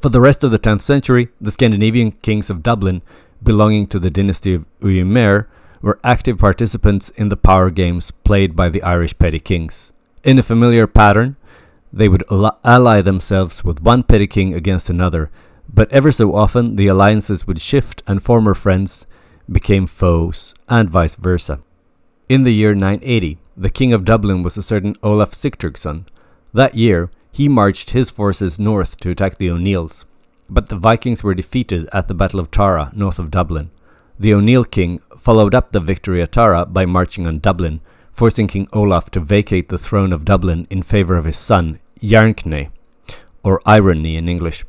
For 0.01 0.09
the 0.09 0.19
rest 0.19 0.43
of 0.43 0.49
the 0.49 0.57
10th 0.57 0.81
century, 0.81 1.29
the 1.39 1.51
Scandinavian 1.51 2.11
kings 2.11 2.49
of 2.49 2.63
Dublin, 2.63 3.03
belonging 3.43 3.85
to 3.87 3.99
the 3.99 4.09
dynasty 4.09 4.55
of 4.55 4.65
Uimer, 4.79 5.45
were 5.79 5.99
active 6.03 6.39
participants 6.39 7.09
in 7.09 7.29
the 7.29 7.37
power 7.37 7.69
games 7.69 8.09
played 8.09 8.55
by 8.55 8.69
the 8.69 8.81
Irish 8.81 9.15
petty 9.19 9.39
kings. 9.39 9.91
In 10.23 10.39
a 10.39 10.43
familiar 10.43 10.87
pattern, 10.87 11.35
they 11.93 12.09
would 12.09 12.23
ally 12.63 13.01
themselves 13.01 13.63
with 13.63 13.83
one 13.83 14.01
petty 14.01 14.25
king 14.25 14.55
against 14.55 14.89
another, 14.89 15.29
but 15.71 15.91
ever 15.91 16.11
so 16.11 16.35
often 16.35 16.77
the 16.77 16.87
alliances 16.87 17.45
would 17.45 17.61
shift 17.61 18.01
and 18.07 18.23
former 18.23 18.55
friends 18.55 19.05
became 19.51 19.85
foes, 19.85 20.55
and 20.67 20.89
vice 20.89 21.13
versa. 21.13 21.59
In 22.27 22.43
the 22.43 22.53
year 22.53 22.73
980, 22.73 23.37
the 23.55 23.69
king 23.69 23.93
of 23.93 24.05
Dublin 24.05 24.41
was 24.41 24.57
a 24.57 24.63
certain 24.63 24.95
Olaf 25.03 25.33
Sigtryggsson. 25.33 26.07
That 26.53 26.73
year, 26.73 27.11
he 27.31 27.47
marched 27.47 27.91
his 27.91 28.11
forces 28.11 28.59
north 28.59 28.97
to 28.97 29.09
attack 29.09 29.37
the 29.37 29.49
O'Neills, 29.49 30.05
but 30.49 30.67
the 30.69 30.75
Vikings 30.75 31.23
were 31.23 31.33
defeated 31.33 31.87
at 31.93 32.07
the 32.07 32.13
Battle 32.13 32.39
of 32.39 32.51
Tara, 32.51 32.91
north 32.93 33.19
of 33.19 33.31
Dublin. 33.31 33.71
The 34.19 34.33
O'Neill 34.33 34.65
king 34.65 34.99
followed 35.17 35.55
up 35.55 35.71
the 35.71 35.79
victory 35.79 36.21
at 36.21 36.33
Tara 36.33 36.65
by 36.65 36.85
marching 36.85 37.25
on 37.25 37.39
Dublin, 37.39 37.79
forcing 38.11 38.47
King 38.47 38.67
Olaf 38.73 39.09
to 39.11 39.19
vacate 39.19 39.69
the 39.69 39.77
throne 39.77 40.11
of 40.11 40.25
Dublin 40.25 40.67
in 40.69 40.83
favour 40.83 41.15
of 41.15 41.25
his 41.25 41.37
son, 41.37 41.79
Yarnkne, 42.01 42.71
or 43.43 43.61
Iron 43.65 44.03
Knee 44.03 44.17
in 44.17 44.27
English. 44.27 44.65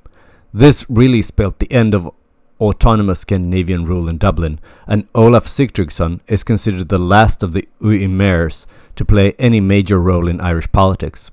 This 0.53 0.89
really 0.89 1.23
spelled 1.23 1.59
the 1.59 1.71
end 1.73 1.95
of 1.95 2.11
autonomous 2.61 3.21
Scandinavian 3.21 3.85
rule 3.85 4.09
in 4.09 4.19
Dublin, 4.19 4.61
and 4.87 5.09
Olaf 5.15 5.47
Sigtryggsson 5.47 6.21
is 6.29 6.45
considered 6.45 6.89
the 6.89 6.99
last 6.99 7.43
of 7.43 7.53
the 7.53 7.67
Uimers 7.81 8.67
to 8.95 9.05
play 9.05 9.33
any 9.39 9.61
major 9.61 10.01
role 10.01 10.29
in 10.29 10.41
Irish 10.41 10.71
politics. 10.71 11.31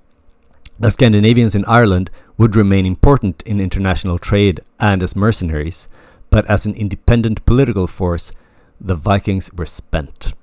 The 0.81 0.91
Scandinavians 0.91 1.55
in 1.55 1.65
Ireland 1.65 2.09
would 2.37 2.55
remain 2.55 2.85
important 2.85 3.43
in 3.45 3.59
international 3.59 4.17
trade 4.17 4.61
and 4.79 5.03
as 5.03 5.13
mercenaries, 5.13 5.89
but 6.29 6.45
as 6.45 6.65
an 6.65 6.73
independent 6.73 7.45
political 7.45 7.85
force, 7.85 8.31
the 8.79 8.95
Vikings 8.95 9.51
were 9.53 9.65
spent. 9.65 10.33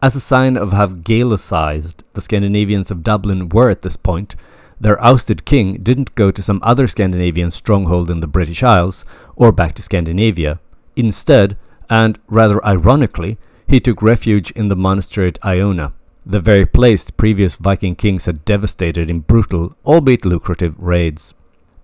As 0.00 0.16
a 0.16 0.20
sign 0.20 0.56
of 0.56 0.72
how 0.72 0.86
Gaelicized 0.86 2.10
the 2.14 2.22
Scandinavians 2.22 2.90
of 2.90 3.02
Dublin 3.02 3.50
were 3.50 3.68
at 3.68 3.82
this 3.82 3.98
point, 3.98 4.34
their 4.80 5.02
ousted 5.04 5.44
king 5.44 5.74
didn't 5.82 6.14
go 6.14 6.30
to 6.30 6.42
some 6.42 6.60
other 6.62 6.88
Scandinavian 6.88 7.50
stronghold 7.50 8.10
in 8.10 8.20
the 8.20 8.26
British 8.26 8.62
Isles 8.62 9.04
or 9.36 9.52
back 9.52 9.74
to 9.74 9.82
Scandinavia. 9.82 10.58
Instead, 10.96 11.58
and 11.90 12.18
rather 12.28 12.64
ironically, 12.64 13.36
he 13.66 13.78
took 13.78 14.00
refuge 14.00 14.52
in 14.52 14.68
the 14.68 14.76
monastery 14.76 15.28
at 15.28 15.44
Iona, 15.44 15.92
the 16.28 16.40
very 16.40 16.66
place 16.66 17.08
previous 17.08 17.56
Viking 17.56 17.96
kings 17.96 18.26
had 18.26 18.44
devastated 18.44 19.08
in 19.08 19.20
brutal, 19.20 19.74
albeit 19.86 20.26
lucrative, 20.26 20.78
raids. 20.78 21.32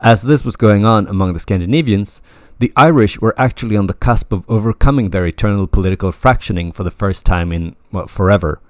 As 0.03 0.21
this 0.21 0.45
was 0.45 0.55
going 0.55 0.85
on 0.85 1.07
among 1.07 1.33
the 1.33 1.41
Scandinavians, 1.41 2.21
the 2.59 2.71
Irish 2.77 3.19
were 3.19 3.35
actually 3.39 3.75
on 3.75 3.87
the 3.87 3.95
cusp 3.95 4.35
of 4.35 4.45
overcoming 4.47 5.11
their 5.11 5.25
eternal 5.25 5.67
political 5.67 6.13
fractioning 6.13 6.73
for 6.73 6.85
the 6.85 6.91
first 6.91 7.25
time 7.25 7.53
in, 7.53 7.75
well, 7.91 8.07
forever. 8.07 8.61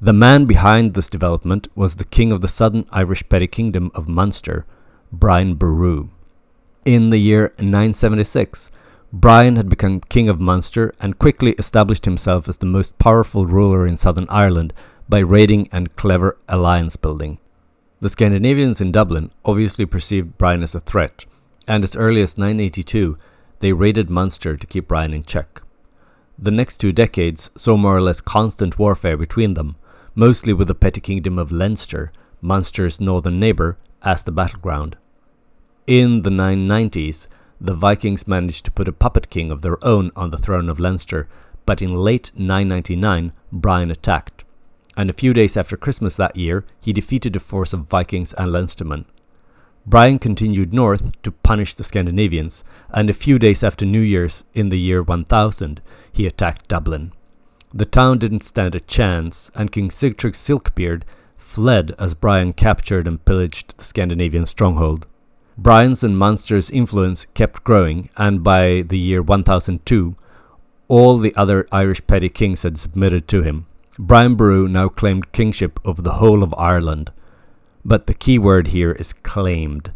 The 0.00 0.14
man 0.14 0.46
behind 0.46 0.94
this 0.94 1.10
development 1.10 1.68
was 1.74 1.96
the 1.96 2.04
king 2.04 2.32
of 2.32 2.40
the 2.40 2.48
southern 2.48 2.86
Irish 2.90 3.28
petty 3.28 3.46
kingdom 3.46 3.90
of 3.94 4.08
Munster, 4.08 4.64
Brian 5.12 5.54
Boru. 5.54 6.08
In 6.86 7.10
the 7.10 7.18
year 7.18 7.52
976, 7.58 8.70
Brian 9.12 9.56
had 9.56 9.68
become 9.68 10.00
king 10.00 10.30
of 10.30 10.40
Munster 10.40 10.94
and 10.98 11.18
quickly 11.18 11.52
established 11.58 12.06
himself 12.06 12.48
as 12.48 12.56
the 12.56 12.64
most 12.64 12.98
powerful 12.98 13.44
ruler 13.44 13.86
in 13.86 13.98
southern 13.98 14.26
Ireland 14.30 14.72
by 15.10 15.18
raiding 15.18 15.68
and 15.72 15.94
clever 15.96 16.38
alliance 16.48 16.94
building. 16.94 17.38
The 17.98 18.08
Scandinavians 18.08 18.80
in 18.80 18.92
Dublin 18.92 19.32
obviously 19.44 19.84
perceived 19.84 20.38
Brian 20.38 20.62
as 20.62 20.74
a 20.74 20.80
threat, 20.80 21.26
and 21.66 21.82
as 21.82 21.96
early 21.96 22.22
as 22.22 22.38
982, 22.38 23.18
they 23.58 23.72
raided 23.72 24.08
Munster 24.08 24.56
to 24.56 24.66
keep 24.66 24.86
Brian 24.86 25.12
in 25.12 25.24
check. 25.24 25.62
The 26.38 26.52
next 26.52 26.78
two 26.78 26.92
decades 26.92 27.50
saw 27.56 27.76
more 27.76 27.96
or 27.96 28.00
less 28.00 28.20
constant 28.20 28.78
warfare 28.78 29.16
between 29.16 29.54
them, 29.54 29.76
mostly 30.14 30.52
with 30.52 30.68
the 30.68 30.74
petty 30.74 31.00
kingdom 31.00 31.38
of 31.38 31.52
Leinster, 31.52 32.12
Munster's 32.40 33.00
northern 33.00 33.38
neighbour, 33.38 33.76
as 34.02 34.22
the 34.22 34.32
battleground. 34.32 34.96
In 35.86 36.22
the 36.22 36.30
990s, 36.30 37.26
the 37.60 37.74
Vikings 37.74 38.28
managed 38.28 38.64
to 38.64 38.70
put 38.70 38.88
a 38.88 38.92
puppet 38.92 39.28
king 39.28 39.50
of 39.50 39.60
their 39.60 39.84
own 39.84 40.12
on 40.14 40.30
the 40.30 40.38
throne 40.38 40.70
of 40.70 40.80
Leinster, 40.80 41.28
but 41.66 41.82
in 41.82 41.92
late 41.92 42.30
999, 42.36 43.32
Brian 43.52 43.90
attacked, 43.90 44.44
and 44.96 45.08
a 45.08 45.14
few 45.14 45.32
days 45.32 45.56
after 45.56 45.76
Christmas 45.76 46.16
that 46.16 46.36
year, 46.36 46.64
he 46.80 46.92
defeated 46.92 47.36
a 47.36 47.40
force 47.40 47.72
of 47.72 47.86
Vikings 47.86 48.32
and 48.34 48.52
Leinstermen. 48.52 49.04
Brian 49.86 50.18
continued 50.18 50.74
north 50.74 51.20
to 51.22 51.32
punish 51.32 51.74
the 51.74 51.84
Scandinavians, 51.84 52.64
and 52.90 53.08
a 53.08 53.14
few 53.14 53.38
days 53.38 53.64
after 53.64 53.86
New 53.86 54.00
Year's 54.00 54.44
in 54.52 54.68
the 54.68 54.78
year 54.78 55.02
1000, 55.02 55.80
he 56.12 56.26
attacked 56.26 56.68
Dublin. 56.68 57.12
The 57.72 57.86
town 57.86 58.18
didn't 58.18 58.42
stand 58.42 58.74
a 58.74 58.80
chance, 58.80 59.50
and 59.54 59.72
King 59.72 59.88
Sigtryg's 59.90 60.38
Silkbeard 60.38 61.02
fled 61.36 61.94
as 61.98 62.14
Brian 62.14 62.52
captured 62.52 63.06
and 63.06 63.24
pillaged 63.24 63.78
the 63.78 63.84
Scandinavian 63.84 64.44
stronghold. 64.44 65.06
Brian's 65.56 66.04
and 66.04 66.18
Munster's 66.18 66.70
influence 66.70 67.26
kept 67.34 67.64
growing, 67.64 68.10
and 68.16 68.42
by 68.42 68.82
the 68.82 68.98
year 68.98 69.22
1002, 69.22 70.16
all 70.88 71.18
the 71.18 71.34
other 71.36 71.66
Irish 71.70 72.06
petty 72.06 72.28
kings 72.28 72.62
had 72.64 72.76
submitted 72.76 73.28
to 73.28 73.42
him. 73.42 73.66
Brian 74.02 74.34
Boru 74.34 74.66
now 74.66 74.88
claimed 74.88 75.30
kingship 75.30 75.78
over 75.84 76.00
the 76.00 76.14
whole 76.14 76.42
of 76.42 76.54
Ireland, 76.56 77.12
but 77.84 78.06
the 78.06 78.14
key 78.14 78.38
word 78.38 78.68
here 78.68 78.92
is 78.92 79.12
claimed. 79.12 79.92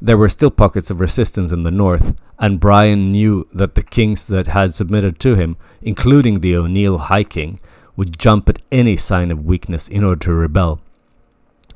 There 0.00 0.16
were 0.16 0.28
still 0.28 0.50
pockets 0.50 0.90
of 0.90 0.98
resistance 0.98 1.52
in 1.52 1.62
the 1.62 1.70
north, 1.70 2.20
and 2.40 2.58
Brian 2.58 3.12
knew 3.12 3.46
that 3.52 3.76
the 3.76 3.84
kings 3.84 4.26
that 4.26 4.48
had 4.48 4.74
submitted 4.74 5.20
to 5.20 5.36
him, 5.36 5.56
including 5.80 6.40
the 6.40 6.56
O'Neill 6.56 6.98
High 6.98 7.22
King, 7.22 7.60
would 7.94 8.18
jump 8.18 8.48
at 8.48 8.62
any 8.72 8.96
sign 8.96 9.30
of 9.30 9.46
weakness 9.46 9.86
in 9.86 10.02
order 10.02 10.24
to 10.24 10.32
rebel. 10.32 10.80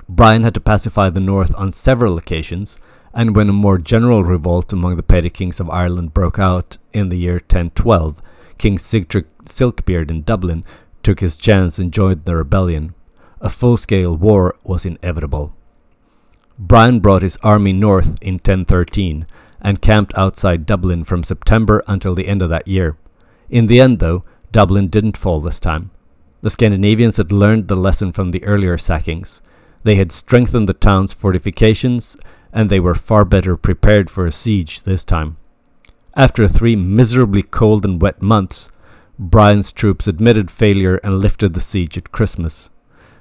Brian 0.08 0.42
had 0.42 0.54
to 0.54 0.60
pacify 0.60 1.08
the 1.08 1.20
north 1.20 1.54
on 1.54 1.70
several 1.70 2.18
occasions, 2.18 2.80
and 3.14 3.36
when 3.36 3.48
a 3.48 3.52
more 3.52 3.78
general 3.78 4.24
revolt 4.24 4.72
among 4.72 4.96
the 4.96 5.04
petty 5.04 5.30
kings 5.30 5.60
of 5.60 5.70
Ireland 5.70 6.14
broke 6.14 6.40
out 6.40 6.78
in 6.92 7.10
the 7.10 7.20
year 7.20 7.34
1012, 7.34 8.20
King 8.58 8.76
Sigtrygg 8.76 9.26
Silkbeard 9.44 10.10
in 10.10 10.22
Dublin 10.22 10.64
took 11.02 11.20
his 11.20 11.36
chance 11.36 11.78
and 11.78 11.92
joined 11.92 12.24
the 12.24 12.36
rebellion 12.36 12.94
a 13.40 13.48
full 13.48 13.76
scale 13.76 14.16
war 14.16 14.54
was 14.62 14.84
inevitable. 14.84 15.54
Brian 16.58 17.00
brought 17.00 17.22
his 17.22 17.38
army 17.38 17.72
north 17.72 18.18
in 18.20 18.34
1013 18.34 19.26
and 19.62 19.80
camped 19.80 20.16
outside 20.16 20.66
Dublin 20.66 21.04
from 21.04 21.24
September 21.24 21.82
until 21.86 22.14
the 22.14 22.28
end 22.28 22.42
of 22.42 22.50
that 22.50 22.68
year. 22.68 22.96
In 23.48 23.66
the 23.66 23.80
end, 23.80 23.98
though, 23.98 24.24
Dublin 24.52 24.88
didn't 24.88 25.16
fall 25.16 25.40
this 25.40 25.58
time. 25.58 25.90
The 26.42 26.50
Scandinavians 26.50 27.16
had 27.16 27.32
learned 27.32 27.68
the 27.68 27.76
lesson 27.76 28.12
from 28.12 28.30
the 28.30 28.44
earlier 28.44 28.76
sackings. 28.76 29.40
They 29.82 29.96
had 29.96 30.12
strengthened 30.12 30.68
the 30.68 30.74
town's 30.74 31.12
fortifications, 31.12 32.16
and 32.52 32.68
they 32.68 32.80
were 32.80 32.94
far 32.94 33.24
better 33.24 33.56
prepared 33.56 34.10
for 34.10 34.26
a 34.26 34.32
siege 34.32 34.82
this 34.82 35.04
time. 35.04 35.36
After 36.14 36.46
three 36.46 36.76
miserably 36.76 37.42
cold 37.42 37.84
and 37.84 38.00
wet 38.00 38.20
months, 38.20 38.70
Brian's 39.20 39.70
troops 39.70 40.06
admitted 40.06 40.50
failure 40.50 40.96
and 41.04 41.20
lifted 41.20 41.52
the 41.52 41.60
siege 41.60 41.98
at 41.98 42.10
Christmas. 42.10 42.70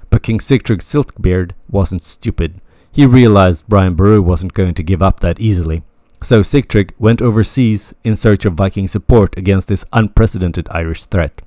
But 0.08 0.22
King 0.22 0.38
Sigtryg's 0.38 0.86
Silkbeard 0.86 1.52
wasn't 1.68 2.00
stupid. 2.00 2.62
He 2.90 3.04
realized 3.04 3.68
Brian 3.68 3.96
Boru 3.96 4.22
wasn't 4.22 4.54
going 4.54 4.72
to 4.74 4.82
give 4.82 5.02
up 5.02 5.20
that 5.20 5.38
easily. 5.38 5.82
So 6.22 6.40
Sigtrygg 6.40 6.92
went 6.98 7.20
overseas 7.20 7.92
in 8.02 8.16
search 8.16 8.46
of 8.46 8.54
Viking 8.54 8.88
support 8.88 9.36
against 9.36 9.68
this 9.68 9.84
unprecedented 9.92 10.68
Irish 10.70 11.04
threat. 11.04 11.42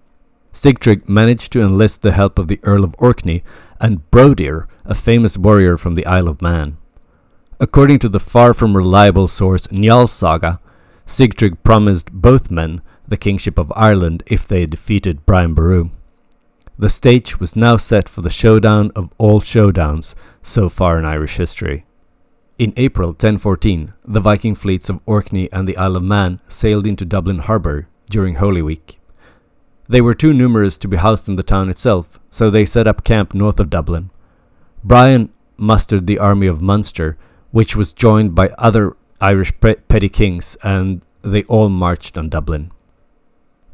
Sigtrygg 0.53 1.09
managed 1.09 1.51
to 1.53 1.61
enlist 1.61 2.03
the 2.03 2.11
help 2.11 2.37
of 2.37 2.47
the 2.47 2.59
Earl 2.61 2.83
of 2.83 2.95
Orkney 2.99 3.43
and 3.81 4.09
Brodir, 4.11 4.67
a 4.85 4.93
famous 4.93 5.35
warrior 5.35 5.77
from 5.77 5.95
the 5.95 6.05
Isle 6.05 6.27
of 6.27 6.43
Man. 6.43 6.77
According 7.59 7.97
to 7.99 8.09
the 8.09 8.19
far 8.19 8.53
from 8.53 8.77
reliable 8.77 9.27
source 9.27 9.65
Njal's 9.65 10.11
saga, 10.11 10.59
Sigtrygg 11.07 11.63
promised 11.63 12.11
both 12.11 12.51
men 12.51 12.82
the 13.07 13.17
kingship 13.17 13.57
of 13.57 13.73
Ireland 13.75 14.23
if 14.27 14.47
they 14.47 14.65
defeated 14.65 15.25
Brian 15.25 15.53
Boru. 15.53 15.89
The 16.77 16.89
stage 16.89 17.39
was 17.39 17.55
now 17.55 17.77
set 17.77 18.09
for 18.09 18.21
the 18.21 18.29
showdown 18.29 18.91
of 18.95 19.13
all 19.17 19.41
showdowns 19.41 20.15
so 20.41 20.69
far 20.69 20.97
in 20.97 21.05
Irish 21.05 21.37
history. 21.37 21.85
In 22.57 22.73
April 22.77 23.09
1014, 23.09 23.93
the 24.05 24.19
Viking 24.19 24.55
fleets 24.55 24.89
of 24.89 24.99
Orkney 25.05 25.51
and 25.51 25.67
the 25.67 25.77
Isle 25.77 25.97
of 25.97 26.03
Man 26.03 26.39
sailed 26.47 26.87
into 26.87 27.05
Dublin 27.05 27.39
harbour 27.39 27.87
during 28.09 28.35
Holy 28.35 28.61
Week. 28.61 28.99
They 29.87 30.01
were 30.01 30.13
too 30.13 30.33
numerous 30.33 30.77
to 30.79 30.87
be 30.87 30.97
housed 30.97 31.27
in 31.27 31.35
the 31.35 31.43
town 31.43 31.69
itself, 31.69 32.19
so 32.29 32.49
they 32.49 32.65
set 32.65 32.87
up 32.87 33.03
camp 33.03 33.33
north 33.33 33.59
of 33.59 33.69
Dublin. 33.69 34.11
Brian 34.83 35.31
mustered 35.57 36.07
the 36.07 36.19
army 36.19 36.47
of 36.47 36.61
Munster, 36.61 37.17
which 37.51 37.75
was 37.75 37.93
joined 37.93 38.33
by 38.33 38.49
other 38.57 38.95
Irish 39.21 39.53
petty 39.59 40.09
kings, 40.09 40.57
and 40.63 41.01
they 41.21 41.43
all 41.43 41.69
marched 41.69 42.17
on 42.17 42.29
Dublin. 42.29 42.71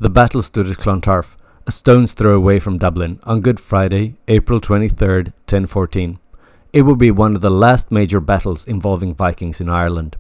The 0.02 0.10
battle 0.10 0.42
stood 0.42 0.70
at 0.70 0.78
Clontarf, 0.78 1.36
a 1.68 1.74
stone's 1.74 2.14
throw 2.14 2.34
away 2.34 2.62
from 2.62 2.78
Dublin, 2.78 3.20
on 3.24 3.42
Good 3.42 3.60
Friday, 3.60 4.16
April 4.30 4.62
23, 4.62 5.24
1014. 5.24 6.20
It 6.72 6.84
would 6.84 6.98
be 6.98 7.12
one 7.12 7.36
of 7.36 7.42
the 7.42 7.50
last 7.50 7.92
major 7.92 8.22
battles 8.22 8.66
involving 8.66 9.14
Vikings 9.14 9.60
in 9.60 9.68
Ireland. 9.68 10.16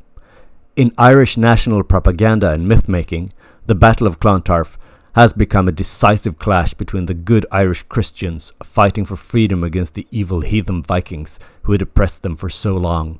In 0.75 0.93
Irish 0.97 1.37
national 1.37 1.83
propaganda 1.83 2.51
and 2.51 2.67
myth 2.67 2.89
making, 2.89 3.31
the 3.67 3.75
Battle 3.75 4.05
of 4.05 4.19
Clontarf 4.19 4.77
has 5.15 5.31
become 5.31 5.69
a 5.69 5.71
decisive 5.71 6.37
clash 6.37 6.73
between 6.73 7.05
the 7.05 7.13
good 7.13 7.45
Irish 7.49 7.83
Christians 7.83 8.51
fighting 8.61 9.05
for 9.05 9.15
freedom 9.15 9.63
against 9.63 9.93
the 9.93 10.07
evil 10.11 10.41
heathen 10.41 10.83
Vikings 10.83 11.39
who 11.61 11.71
had 11.71 11.81
oppressed 11.81 12.21
them 12.21 12.35
for 12.35 12.49
so 12.49 12.73
long. 12.75 13.19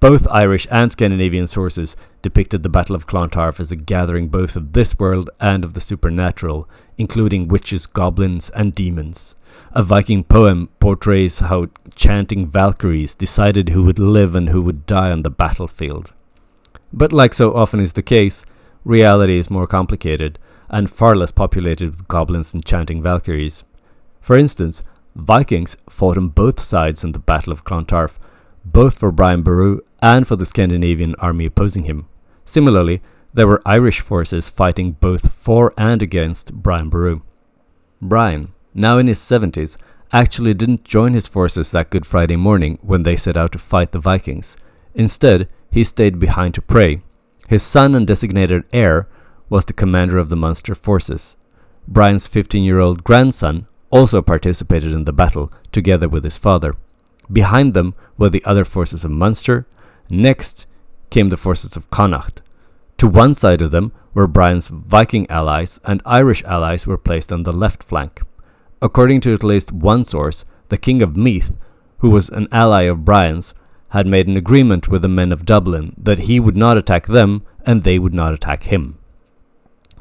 Both 0.00 0.26
Irish 0.30 0.66
and 0.70 0.90
Scandinavian 0.90 1.46
sources 1.46 1.94
depicted 2.22 2.62
the 2.62 2.70
Battle 2.70 2.96
of 2.96 3.06
Clontarf 3.06 3.60
as 3.60 3.70
a 3.70 3.76
gathering 3.76 4.28
both 4.28 4.56
of 4.56 4.72
this 4.72 4.98
world 4.98 5.28
and 5.38 5.62
of 5.62 5.74
the 5.74 5.80
supernatural, 5.80 6.66
including 6.96 7.48
witches, 7.48 7.86
goblins, 7.86 8.48
and 8.50 8.74
demons. 8.74 9.36
A 9.72 9.82
Viking 9.82 10.24
poem 10.24 10.70
portrays 10.80 11.40
how 11.40 11.66
chanting 11.94 12.46
Valkyries 12.46 13.14
decided 13.14 13.68
who 13.68 13.82
would 13.84 13.98
live 13.98 14.34
and 14.34 14.48
who 14.48 14.62
would 14.62 14.86
die 14.86 15.10
on 15.10 15.22
the 15.22 15.30
battlefield. 15.30 16.14
But 16.94 17.12
like 17.12 17.34
so 17.34 17.54
often 17.54 17.78
is 17.78 17.92
the 17.92 18.02
case, 18.02 18.46
reality 18.84 19.38
is 19.38 19.50
more 19.50 19.66
complicated 19.66 20.38
and 20.70 20.88
far 20.88 21.14
less 21.14 21.30
populated 21.30 21.90
with 21.90 22.08
goblins 22.08 22.54
and 22.54 22.64
chanting 22.64 23.02
Valkyries. 23.02 23.64
For 24.22 24.38
instance, 24.38 24.82
Vikings 25.14 25.76
fought 25.90 26.16
on 26.16 26.28
both 26.28 26.58
sides 26.58 27.04
in 27.04 27.12
the 27.12 27.18
Battle 27.18 27.52
of 27.52 27.64
Clontarf, 27.64 28.18
both 28.64 28.98
for 28.98 29.10
Brian 29.10 29.42
Boru 29.42 29.80
and 30.02 30.26
for 30.26 30.36
the 30.36 30.46
Scandinavian 30.46 31.14
army 31.16 31.46
opposing 31.46 31.84
him. 31.84 32.08
Similarly, 32.44 33.00
there 33.32 33.46
were 33.46 33.62
Irish 33.64 34.00
forces 34.00 34.48
fighting 34.48 34.92
both 34.92 35.32
for 35.32 35.72
and 35.76 36.02
against 36.02 36.52
Brian 36.54 36.88
Boru. 36.88 37.22
Brian, 38.02 38.52
now 38.74 38.98
in 38.98 39.06
his 39.06 39.18
70s, 39.18 39.76
actually 40.12 40.54
didn't 40.54 40.84
join 40.84 41.12
his 41.14 41.28
forces 41.28 41.70
that 41.70 41.90
Good 41.90 42.06
Friday 42.06 42.36
morning 42.36 42.78
when 42.82 43.04
they 43.04 43.16
set 43.16 43.36
out 43.36 43.52
to 43.52 43.58
fight 43.58 43.92
the 43.92 44.00
Vikings. 44.00 44.56
Instead, 44.94 45.48
he 45.70 45.84
stayed 45.84 46.18
behind 46.18 46.54
to 46.54 46.62
pray. 46.62 47.02
His 47.48 47.62
son 47.62 47.94
and 47.94 48.06
designated 48.06 48.64
heir 48.72 49.08
was 49.48 49.64
the 49.64 49.72
commander 49.72 50.18
of 50.18 50.28
the 50.28 50.36
Munster 50.36 50.74
forces. 50.74 51.36
Brian's 51.86 52.26
15 52.26 52.62
year 52.62 52.78
old 52.78 53.04
grandson 53.04 53.66
also 53.90 54.22
participated 54.22 54.92
in 54.92 55.04
the 55.04 55.12
battle 55.12 55.52
together 55.72 56.08
with 56.08 56.24
his 56.24 56.38
father. 56.38 56.76
Behind 57.30 57.74
them 57.74 57.94
were 58.16 58.30
the 58.30 58.44
other 58.44 58.64
forces 58.64 59.04
of 59.04 59.10
Munster. 59.10 59.66
Next 60.10 60.66
came 61.08 61.28
the 61.28 61.36
forces 61.36 61.76
of 61.76 61.88
Connacht. 61.90 62.42
To 62.98 63.06
one 63.06 63.32
side 63.32 63.62
of 63.62 63.70
them 63.70 63.92
were 64.12 64.26
Brian's 64.26 64.68
Viking 64.68 65.28
allies, 65.30 65.80
and 65.84 66.02
Irish 66.04 66.42
allies 66.44 66.86
were 66.86 66.98
placed 66.98 67.32
on 67.32 67.44
the 67.44 67.52
left 67.52 67.82
flank. 67.82 68.20
According 68.82 69.20
to 69.22 69.34
at 69.34 69.44
least 69.44 69.72
one 69.72 70.04
source, 70.04 70.44
the 70.68 70.76
King 70.76 71.00
of 71.00 71.16
Meath, 71.16 71.56
who 71.98 72.10
was 72.10 72.28
an 72.28 72.48
ally 72.50 72.82
of 72.82 73.04
Brian's, 73.04 73.54
had 73.90 74.06
made 74.06 74.26
an 74.26 74.36
agreement 74.36 74.88
with 74.88 75.02
the 75.02 75.08
men 75.08 75.32
of 75.32 75.44
Dublin 75.44 75.94
that 75.96 76.20
he 76.20 76.40
would 76.40 76.56
not 76.56 76.76
attack 76.76 77.06
them 77.06 77.42
and 77.64 77.82
they 77.82 77.98
would 77.98 78.14
not 78.14 78.34
attack 78.34 78.64
him. 78.64 78.98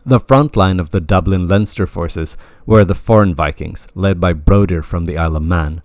The 0.05 0.19
front 0.19 0.55
line 0.55 0.79
of 0.79 0.91
the 0.91 1.01
Dublin 1.01 1.47
Leinster 1.47 1.85
forces 1.85 2.37
were 2.65 2.85
the 2.85 2.95
foreign 2.95 3.35
Vikings, 3.35 3.87
led 3.95 4.19
by 4.19 4.33
Brodir 4.33 4.83
from 4.83 5.05
the 5.05 5.17
Isle 5.17 5.35
of 5.35 5.43
Man. 5.43 5.81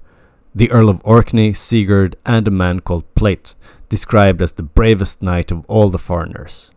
The 0.54 0.70
Earl 0.70 0.88
of 0.88 1.00
Orkney, 1.04 1.52
Sigurd, 1.52 2.16
and 2.24 2.46
a 2.46 2.50
man 2.50 2.80
called 2.80 3.12
Plait, 3.14 3.54
described 3.94 4.42
as 4.42 4.52
the 4.54 4.70
bravest 4.78 5.22
knight 5.22 5.52
of 5.52 5.64
all 5.66 5.88
the 5.88 6.06
foreigners. 6.08 6.72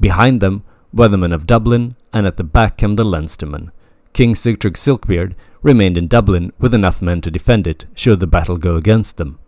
Behind 0.00 0.40
them 0.40 0.64
were 0.92 1.06
the 1.06 1.16
men 1.16 1.32
of 1.32 1.46
Dublin, 1.46 1.94
and 2.12 2.26
at 2.26 2.36
the 2.36 2.42
back 2.42 2.78
came 2.78 2.96
the 2.96 3.04
Leinstermen. 3.04 3.70
King 4.12 4.34
Sigtrygg 4.34 4.76
Silkbeard 4.76 5.36
remained 5.62 5.96
in 5.96 6.08
Dublin 6.08 6.52
with 6.58 6.74
enough 6.74 7.00
men 7.00 7.20
to 7.20 7.30
defend 7.30 7.68
it 7.68 7.86
should 7.94 8.18
the 8.18 8.26
battle 8.26 8.56
go 8.56 8.74
against 8.74 9.18
them. 9.18 9.38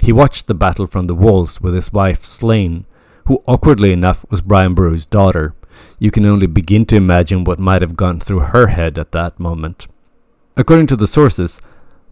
He 0.00 0.12
watched 0.12 0.46
the 0.46 0.54
battle 0.54 0.86
from 0.86 1.08
the 1.08 1.20
walls 1.24 1.60
with 1.60 1.74
his 1.74 1.92
wife 1.92 2.22
Sláine, 2.22 2.84
who 3.26 3.42
awkwardly 3.46 3.90
enough 3.90 4.24
was 4.30 4.40
Brian 4.40 4.74
Boru's 4.74 5.06
daughter, 5.06 5.54
you 5.98 6.12
can 6.12 6.24
only 6.24 6.46
begin 6.46 6.86
to 6.86 6.96
imagine 6.96 7.42
what 7.42 7.58
might 7.58 7.82
have 7.82 7.96
gone 7.96 8.20
through 8.20 8.52
her 8.54 8.68
head 8.68 8.96
at 8.96 9.10
that 9.10 9.40
moment. 9.40 9.88
According 10.56 10.86
to 10.88 10.96
the 10.96 11.08
sources, 11.08 11.60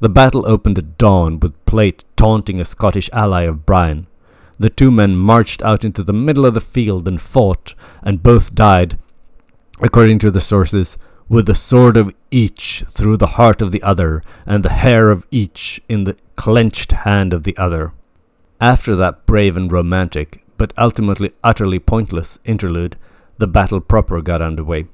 the 0.00 0.08
battle 0.08 0.44
opened 0.46 0.78
at 0.78 0.98
dawn 0.98 1.38
with 1.38 1.64
Plait 1.64 2.04
taunting 2.16 2.60
a 2.60 2.64
Scottish 2.64 3.08
ally 3.12 3.42
of 3.42 3.64
Brian. 3.64 4.08
The 4.62 4.70
two 4.70 4.92
men 4.92 5.16
marched 5.16 5.60
out 5.62 5.84
into 5.84 6.04
the 6.04 6.12
middle 6.12 6.46
of 6.46 6.54
the 6.54 6.60
field 6.60 7.08
and 7.08 7.20
fought, 7.20 7.74
and 8.00 8.22
both 8.22 8.54
died, 8.54 8.96
according 9.80 10.20
to 10.20 10.30
the 10.30 10.40
sources, 10.40 10.96
with 11.28 11.46
the 11.46 11.54
sword 11.56 11.96
of 11.96 12.14
each 12.30 12.84
through 12.86 13.16
the 13.16 13.34
heart 13.38 13.60
of 13.60 13.72
the 13.72 13.82
other, 13.82 14.22
and 14.46 14.62
the 14.62 14.78
hair 14.84 15.10
of 15.10 15.26
each 15.32 15.82
in 15.88 16.04
the 16.04 16.16
clenched 16.36 16.92
hand 16.92 17.32
of 17.32 17.42
the 17.42 17.56
other. 17.56 17.92
After 18.60 18.94
that 18.94 19.26
brave 19.26 19.56
and 19.56 19.72
romantic, 19.72 20.44
but 20.56 20.72
ultimately 20.78 21.32
utterly 21.42 21.80
pointless 21.80 22.38
interlude, 22.44 22.96
the 23.38 23.48
battle 23.48 23.80
proper 23.80 24.22
got 24.22 24.40
underway. 24.40 24.86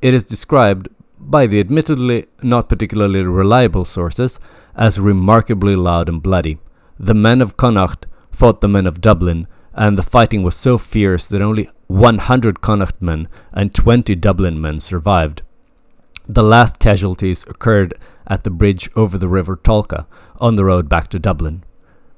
It 0.00 0.14
is 0.14 0.24
described 0.24 0.88
by 1.20 1.46
the 1.46 1.60
admittedly 1.60 2.28
not 2.42 2.70
particularly 2.70 3.24
reliable 3.24 3.84
sources 3.84 4.40
as 4.74 4.98
remarkably 4.98 5.76
loud 5.76 6.08
and 6.08 6.22
bloody. 6.22 6.56
The 6.98 7.12
men 7.12 7.42
of 7.42 7.58
Connacht 7.58 8.06
fought 8.32 8.60
the 8.60 8.68
men 8.68 8.86
of 8.86 9.00
Dublin, 9.00 9.46
and 9.74 9.96
the 9.96 10.02
fighting 10.02 10.42
was 10.42 10.56
so 10.56 10.78
fierce 10.78 11.26
that 11.26 11.40
only 11.40 11.68
100 11.86 12.60
Connacht 12.60 13.00
men 13.00 13.28
and 13.52 13.74
20 13.74 14.14
Dublin 14.16 14.60
men 14.60 14.80
survived. 14.80 15.42
The 16.26 16.42
last 16.42 16.78
casualties 16.78 17.44
occurred 17.44 17.94
at 18.26 18.44
the 18.44 18.50
bridge 18.50 18.90
over 18.96 19.18
the 19.18 19.28
River 19.28 19.56
Tolka 19.56 20.06
on 20.40 20.56
the 20.56 20.64
road 20.64 20.88
back 20.88 21.08
to 21.08 21.18
Dublin. 21.18 21.64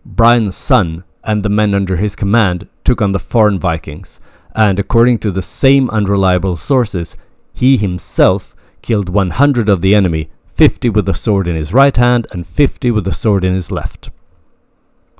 Brian's 0.05 0.57
son 0.57 1.05
and 1.22 1.42
the 1.42 1.48
men 1.48 1.74
under 1.74 1.96
his 1.96 2.14
command 2.14 2.68
took 2.85 3.00
on 3.00 3.12
the 3.12 3.18
foreign 3.18 3.59
Vikings, 3.59 4.20
and 4.55 4.79
according 4.79 5.18
to 5.18 5.31
the 5.31 5.42
same 5.42 5.90
unreliable 5.90 6.57
sources, 6.57 7.16
he 7.53 7.77
himself 7.77 8.55
killed 8.83 9.09
100 9.09 9.68
of 9.68 9.81
the 9.81 9.94
enemy, 9.94 10.31
50 10.48 10.90
with 10.90 11.07
the 11.07 11.14
sword 11.14 11.48
in 11.48 11.57
his 11.57 11.72
right 11.72 11.96
hand 11.96 12.27
and 12.31 12.46
50 12.46 12.90
with 12.90 13.05
the 13.05 13.12
sword 13.12 13.44
in 13.44 13.55
his 13.55 13.72
left. 13.72 14.11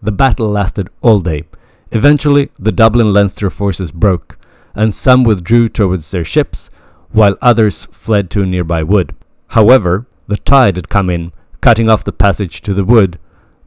The 0.05 0.13
battle 0.13 0.51
lasted 0.51 0.91
all 1.01 1.21
day. 1.21 1.45
Eventually, 1.91 2.51
the 2.59 2.73
Dublin 2.73 3.11
Leinster 3.11 3.49
forces 3.49 3.91
broke, 3.91 4.37
and 4.75 4.93
some 4.93 5.25
withdrew 5.25 5.71
towards 5.71 6.11
their 6.11 6.27
ships, 6.27 6.69
while 7.11 7.39
others 7.41 7.87
fled 7.87 8.29
to 8.33 8.43
a 8.43 8.47
nearby 8.47 8.83
wood. 8.83 9.15
However, 9.49 10.07
the 10.27 10.37
tide 10.37 10.77
had 10.77 10.91
come 10.91 11.09
in, 11.09 11.33
cutting 11.63 11.89
off 11.89 12.05
the 12.05 12.13
passage 12.13 12.61
to 12.63 12.75
the 12.75 12.85
wood, 12.85 13.19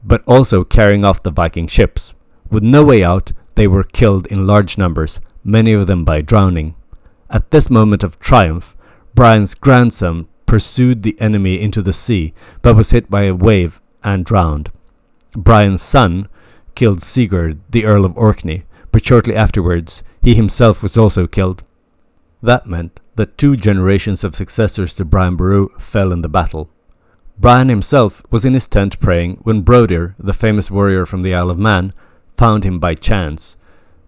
but 0.03 0.21
also 0.27 0.63
carrying 0.63 1.03
off 1.03 1.23
the 1.23 1.31
Viking 1.31 1.65
ships. 1.65 2.13
With 2.51 2.61
no 2.61 2.83
way 2.83 3.03
out, 3.03 3.31
they 3.55 3.67
were 3.67 3.83
killed 3.83 4.27
in 4.27 4.45
large 4.45 4.77
numbers, 4.77 5.19
many 5.43 5.73
of 5.73 5.87
them 5.87 6.05
by 6.05 6.21
drowning. 6.21 6.75
At 7.31 7.49
this 7.49 7.71
moment 7.71 8.03
of 8.03 8.19
triumph, 8.19 8.77
Brian's 9.15 9.55
grandson 9.55 10.27
pursued 10.45 11.01
the 11.01 11.19
enemy 11.19 11.59
into 11.59 11.81
the 11.81 11.93
sea, 11.93 12.35
but 12.61 12.75
was 12.75 12.91
hit 12.91 13.09
by 13.09 13.23
a 13.23 13.33
wave 13.33 13.81
and 14.03 14.23
drowned. 14.23 14.69
Brian's 15.37 15.83
son 15.83 16.27
killed 16.73 16.99
Sigurd, 16.99 17.59
the 17.69 17.85
Earl 17.85 18.05
of 18.05 18.17
Orkney, 18.17 18.63
but 18.91 19.05
shortly 19.05 19.35
afterwards 19.35 20.01
he 20.19 20.33
himself 20.33 20.81
was 20.81 20.97
also 20.97 21.27
killed. 21.27 21.63
That 22.41 22.65
meant 22.65 22.99
that 23.17 23.37
two 23.37 23.55
generations 23.55 24.23
of 24.23 24.35
successors 24.35 24.95
to 24.95 25.05
Brian 25.05 25.35
Boru 25.35 25.69
fell 25.77 26.11
in 26.11 26.23
the 26.23 26.27
battle. 26.27 26.71
Brian 27.37 27.69
himself 27.69 28.23
was 28.31 28.45
in 28.45 28.55
his 28.55 28.67
tent 28.67 28.99
praying 28.99 29.37
when 29.43 29.61
Brodir, 29.63 30.15
the 30.17 30.33
famous 30.33 30.71
warrior 30.71 31.05
from 31.05 31.21
the 31.21 31.35
Isle 31.35 31.51
of 31.51 31.59
Man, 31.59 31.93
found 32.35 32.63
him 32.63 32.79
by 32.79 32.95
chance 32.95 33.57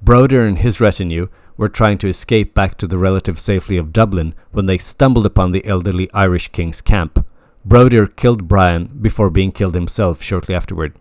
Brodir 0.04 0.48
and 0.48 0.58
his 0.58 0.82
retinue 0.82 1.28
were 1.58 1.70
trying 1.70 2.00
to 2.00 2.08
escape 2.08 2.56
back 2.56 2.76
to 2.80 2.88
the 2.88 2.98
relative 2.98 3.38
safety 3.38 3.78
of 3.78 3.94
Dublin 3.94 4.34
when 4.52 4.66
they 4.66 4.80
stumbled 4.80 5.28
upon 5.28 5.52
the 5.52 5.64
elderly 5.66 6.12
Irish 6.12 6.48
king's 6.48 6.82
camp. 6.82 7.24
Brodir 7.68 8.16
killed 8.16 8.48
Brian 8.48 8.98
before 9.00 9.30
being 9.30 9.52
killed 9.52 9.76
himself 9.76 10.24
shortly 10.24 10.56
afterward. 10.56 10.98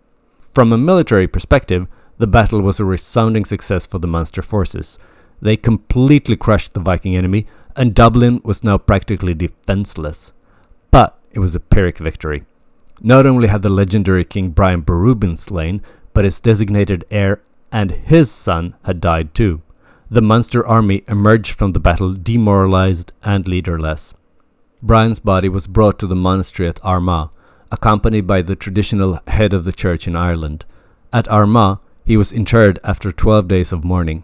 From 0.53 0.73
a 0.73 0.77
military 0.77 1.27
perspective, 1.27 1.87
the 2.17 2.27
battle 2.27 2.61
was 2.61 2.79
a 2.79 2.85
resounding 2.85 3.45
success 3.45 3.85
for 3.85 3.99
the 3.99 4.07
Munster 4.07 4.41
forces. 4.41 4.97
They 5.41 5.55
completely 5.55 6.35
crushed 6.35 6.73
the 6.73 6.79
Viking 6.79 7.15
enemy, 7.15 7.45
and 7.75 7.95
Dublin 7.95 8.41
was 8.43 8.63
now 8.63 8.77
practically 8.77 9.33
defenseless. 9.33 10.33
But 10.91 11.17
it 11.31 11.39
was 11.39 11.55
a 11.55 11.59
Pyrrhic 11.59 11.99
victory. 11.99 12.45
Not 12.99 13.25
only 13.25 13.47
had 13.47 13.61
the 13.61 13.69
legendary 13.69 14.25
King 14.25 14.49
Brian 14.49 14.81
Boru 14.81 15.15
been 15.15 15.37
slain, 15.37 15.81
but 16.13 16.25
his 16.25 16.41
designated 16.41 17.05
heir 17.11 17.41
and 17.71 17.91
his 17.91 18.31
son 18.31 18.75
had 18.83 18.99
died 18.99 19.33
too. 19.33 19.61
The 20.09 20.21
Munster 20.21 20.65
army 20.65 21.03
emerged 21.07 21.51
from 21.51 21.73
the 21.73 21.79
battle 21.79 22.13
demoralized 22.13 23.13
and 23.23 23.47
leaderless. 23.47 24.15
Brian's 24.81 25.19
body 25.19 25.47
was 25.47 25.67
brought 25.67 25.99
to 25.99 26.07
the 26.07 26.15
monastery 26.15 26.67
at 26.67 26.83
Armagh, 26.83 27.29
accompanied 27.71 28.25
by 28.27 28.41
the 28.41 28.55
traditional 28.55 29.19
head 29.27 29.53
of 29.53 29.63
the 29.63 29.71
church 29.71 30.07
in 30.07 30.15
Ireland. 30.15 30.65
At 31.13 31.27
Armagh, 31.27 31.79
he 32.03 32.17
was 32.17 32.31
interred 32.31 32.79
after 32.83 33.11
twelve 33.11 33.47
days 33.47 33.71
of 33.71 33.83
mourning. 33.83 34.23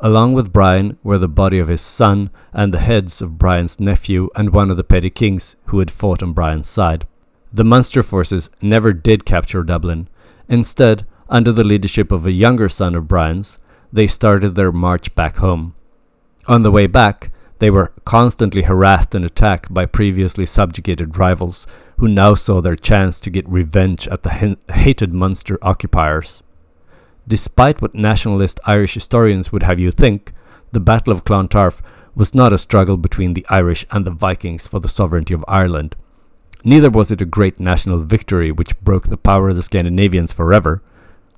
Along 0.00 0.32
with 0.32 0.52
Brian 0.52 0.96
were 1.02 1.18
the 1.18 1.28
body 1.28 1.58
of 1.58 1.68
his 1.68 1.80
son 1.80 2.30
and 2.52 2.72
the 2.72 2.80
heads 2.80 3.20
of 3.20 3.38
Brian's 3.38 3.80
nephew 3.80 4.30
and 4.36 4.50
one 4.50 4.70
of 4.70 4.76
the 4.76 4.84
petty 4.84 5.10
kings 5.10 5.56
who 5.66 5.80
had 5.80 5.90
fought 5.90 6.22
on 6.22 6.32
Brian's 6.32 6.68
side. 6.68 7.06
The 7.52 7.64
Munster 7.64 8.02
forces 8.02 8.48
never 8.62 8.92
did 8.92 9.24
capture 9.24 9.62
Dublin. 9.64 10.08
Instead, 10.48 11.04
under 11.28 11.50
the 11.50 11.64
leadership 11.64 12.12
of 12.12 12.24
a 12.24 12.30
younger 12.30 12.68
son 12.68 12.94
of 12.94 13.08
Brian's, 13.08 13.58
they 13.92 14.06
started 14.06 14.54
their 14.54 14.72
march 14.72 15.14
back 15.14 15.36
home. 15.38 15.74
On 16.46 16.62
the 16.62 16.70
way 16.70 16.86
back, 16.86 17.30
they 17.58 17.70
were 17.70 17.92
constantly 18.04 18.62
harassed 18.62 19.14
and 19.14 19.24
attacked 19.24 19.74
by 19.74 19.84
previously 19.84 20.46
subjugated 20.46 21.18
rivals 21.18 21.66
who 21.98 22.08
now 22.08 22.34
saw 22.34 22.60
their 22.60 22.76
chance 22.76 23.20
to 23.20 23.30
get 23.30 23.48
revenge 23.48 24.08
at 24.08 24.22
the 24.22 24.56
hated 24.72 25.12
Munster 25.12 25.58
occupiers. 25.62 26.42
Despite 27.26 27.82
what 27.82 27.94
nationalist 27.94 28.60
Irish 28.66 28.94
historians 28.94 29.52
would 29.52 29.64
have 29.64 29.78
you 29.78 29.90
think, 29.90 30.32
the 30.72 30.80
Battle 30.80 31.12
of 31.12 31.24
Clontarf 31.24 31.82
was 32.14 32.34
not 32.34 32.52
a 32.52 32.58
struggle 32.58 32.96
between 32.96 33.34
the 33.34 33.46
Irish 33.50 33.84
and 33.90 34.04
the 34.04 34.10
Vikings 34.10 34.66
for 34.66 34.80
the 34.80 34.88
sovereignty 34.88 35.34
of 35.34 35.44
Ireland. 35.46 35.94
Neither 36.64 36.90
was 36.90 37.10
it 37.10 37.20
a 37.20 37.26
great 37.26 37.60
national 37.60 37.98
victory 37.98 38.50
which 38.50 38.78
broke 38.80 39.08
the 39.08 39.16
power 39.16 39.50
of 39.50 39.56
the 39.56 39.62
Scandinavians 39.62 40.32
forever. 40.32 40.82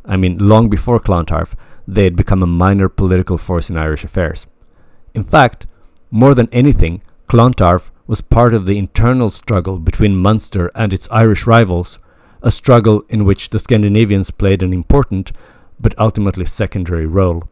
I 0.05 0.16
mean, 0.16 0.38
long 0.38 0.70
before 0.70 1.01
Clontarf, 1.01 1.55
they 1.87 2.05
had 2.05 2.16
become 2.16 2.42
a 2.42 2.46
minor 2.46 2.88
political 2.88 3.37
force 3.37 3.68
in 3.68 3.77
Irish 3.77 4.05
affairs. 4.05 4.46
In 5.14 5.25
fact, 5.25 5.66
more 6.11 6.35
than 6.35 6.49
anything, 6.53 7.03
Clontarf 7.29 7.90
was 8.11 8.20
part 8.20 8.53
of 8.53 8.66
the 8.66 8.77
internal 8.77 9.31
struggle 9.31 9.79
between 9.79 10.16
Munster 10.16 10.68
and 10.75 10.92
its 10.92 11.09
Irish 11.12 11.46
rivals, 11.46 12.01
a 12.42 12.51
struggle 12.51 13.05
in 13.09 13.25
which 13.25 13.51
the 13.51 13.59
Scandinavians 13.61 14.33
played 14.33 14.64
an 14.64 14.73
important 14.73 15.31
but 15.79 15.96
ultimately 15.96 16.44
secondary 16.44 17.07
role. 17.07 17.49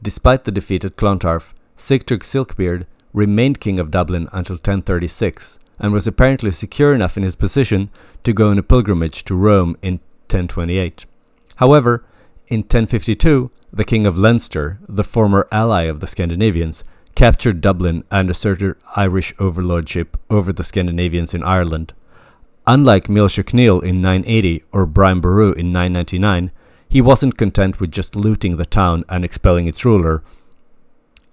Despite 0.00 0.44
the 0.44 0.52
defeat 0.52 0.84
at 0.84 0.94
Clontarf, 0.94 1.52
Sigtrygg 1.76 2.22
Silkbeard 2.22 2.86
remained 3.12 3.58
king 3.58 3.80
of 3.80 3.90
Dublin 3.90 4.28
until 4.32 4.54
1036 4.54 5.58
and 5.80 5.92
was 5.92 6.06
apparently 6.06 6.52
secure 6.52 6.94
enough 6.94 7.16
in 7.16 7.24
his 7.24 7.34
position 7.34 7.90
to 8.22 8.32
go 8.32 8.50
on 8.50 8.58
a 8.58 8.62
pilgrimage 8.62 9.24
to 9.24 9.34
Rome 9.34 9.76
in 9.82 9.94
1028. 10.30 11.04
However, 11.56 12.04
in 12.46 12.60
1052, 12.60 13.50
the 13.72 13.82
King 13.82 14.06
of 14.06 14.16
Leinster, 14.16 14.78
the 14.88 15.02
former 15.02 15.48
ally 15.50 15.82
of 15.82 15.98
the 15.98 16.06
Scandinavians, 16.06 16.84
captured 17.18 17.60
Dublin 17.60 18.04
and 18.12 18.30
asserted 18.30 18.76
Irish 18.94 19.34
overlordship 19.40 20.16
over 20.30 20.52
the 20.52 20.62
Scandinavians 20.62 21.34
in 21.34 21.42
Ireland. 21.42 21.92
Unlike 22.64 23.08
Máel 23.08 23.26
Sechnaill 23.26 23.82
in 23.82 24.00
980 24.00 24.62
or 24.70 24.86
Brian 24.86 25.18
Boru 25.18 25.50
in 25.50 25.72
999, 25.72 26.52
he 26.88 27.00
wasn't 27.00 27.36
content 27.36 27.80
with 27.80 27.90
just 27.90 28.14
looting 28.14 28.56
the 28.56 28.64
town 28.64 29.04
and 29.08 29.24
expelling 29.24 29.66
its 29.66 29.84
ruler. 29.84 30.22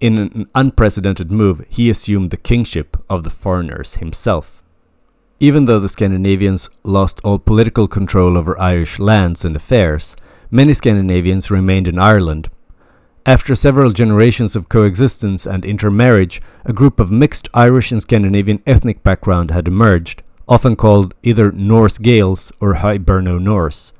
In 0.00 0.18
an 0.18 0.50
unprecedented 0.56 1.30
move, 1.30 1.64
he 1.68 1.88
assumed 1.88 2.32
the 2.32 2.36
kingship 2.36 2.96
of 3.08 3.22
the 3.22 3.30
foreigners 3.30 3.94
himself. 3.94 4.64
Even 5.38 5.66
though 5.66 5.78
the 5.78 5.88
Scandinavians 5.88 6.68
lost 6.82 7.20
all 7.22 7.38
political 7.38 7.86
control 7.86 8.36
over 8.36 8.58
Irish 8.58 8.98
lands 8.98 9.44
and 9.44 9.54
affairs, 9.54 10.16
many 10.50 10.74
Scandinavians 10.74 11.48
remained 11.48 11.86
in 11.86 11.96
Ireland, 11.96 12.50
after 13.26 13.56
several 13.56 13.90
generations 13.90 14.54
of 14.54 14.68
coexistence 14.68 15.46
and 15.46 15.64
intermarriage, 15.64 16.40
a 16.64 16.72
group 16.72 17.00
of 17.00 17.10
mixed 17.10 17.48
Irish 17.52 17.90
and 17.90 18.00
Scandinavian 18.00 18.62
ethnic 18.64 19.02
background 19.02 19.50
had 19.50 19.66
emerged, 19.66 20.22
often 20.48 20.76
called 20.76 21.12
either 21.24 21.50
Norse 21.50 21.98
Gaels 21.98 22.52
or 22.60 22.74
Hiberno 22.74 23.42
Norse. 23.42 23.92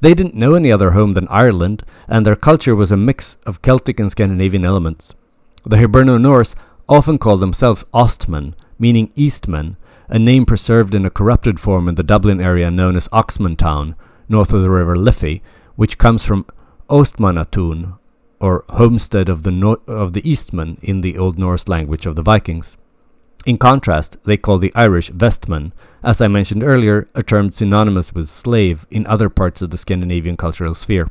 They 0.00 0.14
didn't 0.14 0.36
know 0.36 0.54
any 0.54 0.70
other 0.70 0.92
home 0.92 1.14
than 1.14 1.26
Ireland, 1.26 1.82
and 2.06 2.24
their 2.24 2.36
culture 2.36 2.76
was 2.76 2.92
a 2.92 2.96
mix 2.96 3.36
of 3.44 3.62
Celtic 3.62 3.98
and 3.98 4.12
Scandinavian 4.12 4.64
elements. 4.64 5.16
The 5.64 5.76
Hiberno 5.76 6.20
Norse 6.20 6.54
often 6.88 7.18
called 7.18 7.40
themselves 7.40 7.84
Ostmen, 7.92 8.54
meaning 8.78 9.10
Eastmen, 9.16 9.76
a 10.08 10.20
name 10.20 10.46
preserved 10.46 10.94
in 10.94 11.04
a 11.04 11.10
corrupted 11.10 11.58
form 11.58 11.88
in 11.88 11.96
the 11.96 12.02
Dublin 12.04 12.40
area 12.40 12.70
known 12.70 12.94
as 12.94 13.08
Oxmantown, 13.08 13.96
north 14.28 14.52
of 14.52 14.62
the 14.62 14.70
river 14.70 14.94
Liffey, 14.94 15.42
which 15.74 15.98
comes 15.98 16.24
from 16.24 16.46
Ostmanatun, 16.88 17.98
or 18.42 18.64
homestead 18.70 19.28
of 19.28 19.44
the, 19.44 19.52
no- 19.52 19.80
of 19.86 20.12
the 20.12 20.28
Eastmen 20.28 20.76
in 20.82 21.00
the 21.00 21.16
Old 21.16 21.38
Norse 21.38 21.68
language 21.68 22.04
of 22.04 22.16
the 22.16 22.22
Vikings. 22.22 22.76
In 23.46 23.56
contrast, 23.56 24.18
they 24.24 24.36
call 24.36 24.58
the 24.58 24.72
Irish 24.74 25.10
Vestman, 25.10 25.72
as 26.02 26.20
I 26.20 26.28
mentioned 26.28 26.62
earlier, 26.62 27.08
a 27.14 27.22
term 27.22 27.52
synonymous 27.52 28.12
with 28.12 28.28
slave 28.28 28.84
in 28.90 29.06
other 29.06 29.28
parts 29.28 29.62
of 29.62 29.70
the 29.70 29.78
Scandinavian 29.78 30.36
cultural 30.36 30.74
sphere. 30.74 31.08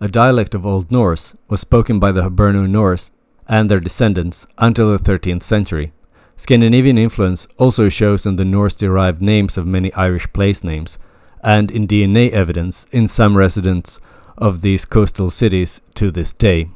A 0.00 0.08
dialect 0.08 0.54
of 0.54 0.66
Old 0.66 0.90
Norse 0.90 1.36
was 1.48 1.60
spoken 1.60 2.00
by 2.00 2.10
the 2.10 2.22
Hiberno 2.22 2.68
Norse 2.68 3.12
and 3.48 3.70
their 3.70 3.80
descendants 3.80 4.46
until 4.58 4.90
the 4.90 4.98
13th 4.98 5.44
century. 5.44 5.92
Scandinavian 6.36 6.98
influence 6.98 7.46
also 7.56 7.88
shows 7.88 8.26
in 8.26 8.34
the 8.34 8.44
Norse 8.44 8.74
derived 8.74 9.22
names 9.22 9.56
of 9.56 9.66
many 9.66 9.92
Irish 9.94 10.32
place 10.32 10.64
names, 10.64 10.98
and 11.42 11.70
in 11.70 11.86
DNA 11.86 12.30
evidence 12.30 12.86
in 12.90 13.06
some 13.06 13.36
residents 13.36 14.00
of 14.36 14.60
these 14.60 14.84
coastal 14.84 15.30
cities 15.30 15.80
to 15.94 16.10
this 16.10 16.32
day. 16.32 16.68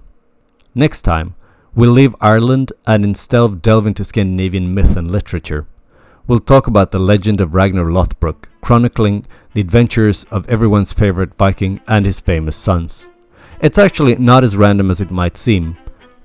Next 0.75 1.03
time, 1.03 1.35
we'll 1.75 1.93
leave 1.93 2.15
Ireland 2.21 2.73
and 2.87 3.05
instead 3.05 3.63
delve 3.63 3.87
into 3.87 4.05
Scandinavian 4.05 4.75
myth 4.75 4.97
and 4.97 5.11
literature. 5.11 5.67
We'll 6.27 6.41
talk 6.41 6.67
about 6.67 6.93
the 6.93 6.99
legend 6.99 7.41
of 7.41 7.55
Ragnar 7.55 7.87
Lothbrok, 7.87 8.49
chronicling 8.61 9.25
the 9.55 9.61
adventures 9.61 10.25
of 10.25 10.49
everyone's 10.49 10.93
favorite 10.93 11.35
Viking 11.35 11.81
and 11.89 12.05
his 12.05 12.21
famous 12.21 12.57
sons. 12.57 13.09
It's 13.61 13.79
actually 13.79 14.15
not 14.17 14.45
as 14.45 14.57
random 14.57 14.91
as 14.91 15.01
it 15.01 15.11
might 15.11 15.37
seem. 15.37 15.77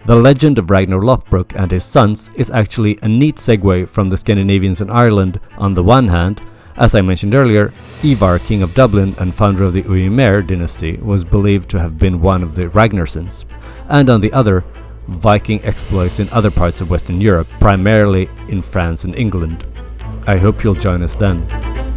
The 0.05 0.15
legend 0.15 0.57
of 0.57 0.69
Ragnar 0.69 0.99
Lothbrok 0.99 1.55
and 1.55 1.71
his 1.71 1.85
sons 1.85 2.29
is 2.35 2.51
actually 2.51 2.99
a 3.01 3.07
neat 3.07 3.37
segue 3.37 3.87
from 3.87 4.09
the 4.09 4.17
Scandinavians 4.17 4.81
in 4.81 4.89
Ireland 4.89 5.39
on 5.57 5.73
the 5.73 5.83
one 5.83 6.09
hand 6.09 6.41
as 6.77 6.95
I 6.95 7.01
mentioned 7.01 7.35
earlier, 7.35 7.71
Ivar, 8.03 8.39
king 8.39 8.63
of 8.63 8.73
Dublin 8.73 9.15
and 9.19 9.33
founder 9.33 9.63
of 9.63 9.73
the 9.73 9.83
Uí 9.83 10.09
Ímair 10.09 10.45
dynasty, 10.45 10.97
was 10.97 11.23
believed 11.23 11.69
to 11.71 11.79
have 11.79 11.97
been 11.97 12.21
one 12.21 12.43
of 12.43 12.55
the 12.55 12.67
Ragnarsons, 12.69 13.45
and 13.89 14.09
on 14.09 14.21
the 14.21 14.33
other, 14.33 14.63
Viking 15.07 15.61
exploits 15.63 16.19
in 16.19 16.29
other 16.29 16.49
parts 16.49 16.79
of 16.79 16.89
Western 16.89 17.19
Europe, 17.19 17.47
primarily 17.59 18.29
in 18.47 18.61
France 18.61 19.03
and 19.03 19.15
England. 19.15 19.65
I 20.25 20.37
hope 20.37 20.63
you'll 20.63 20.75
join 20.75 21.03
us 21.03 21.15
then. 21.15 21.92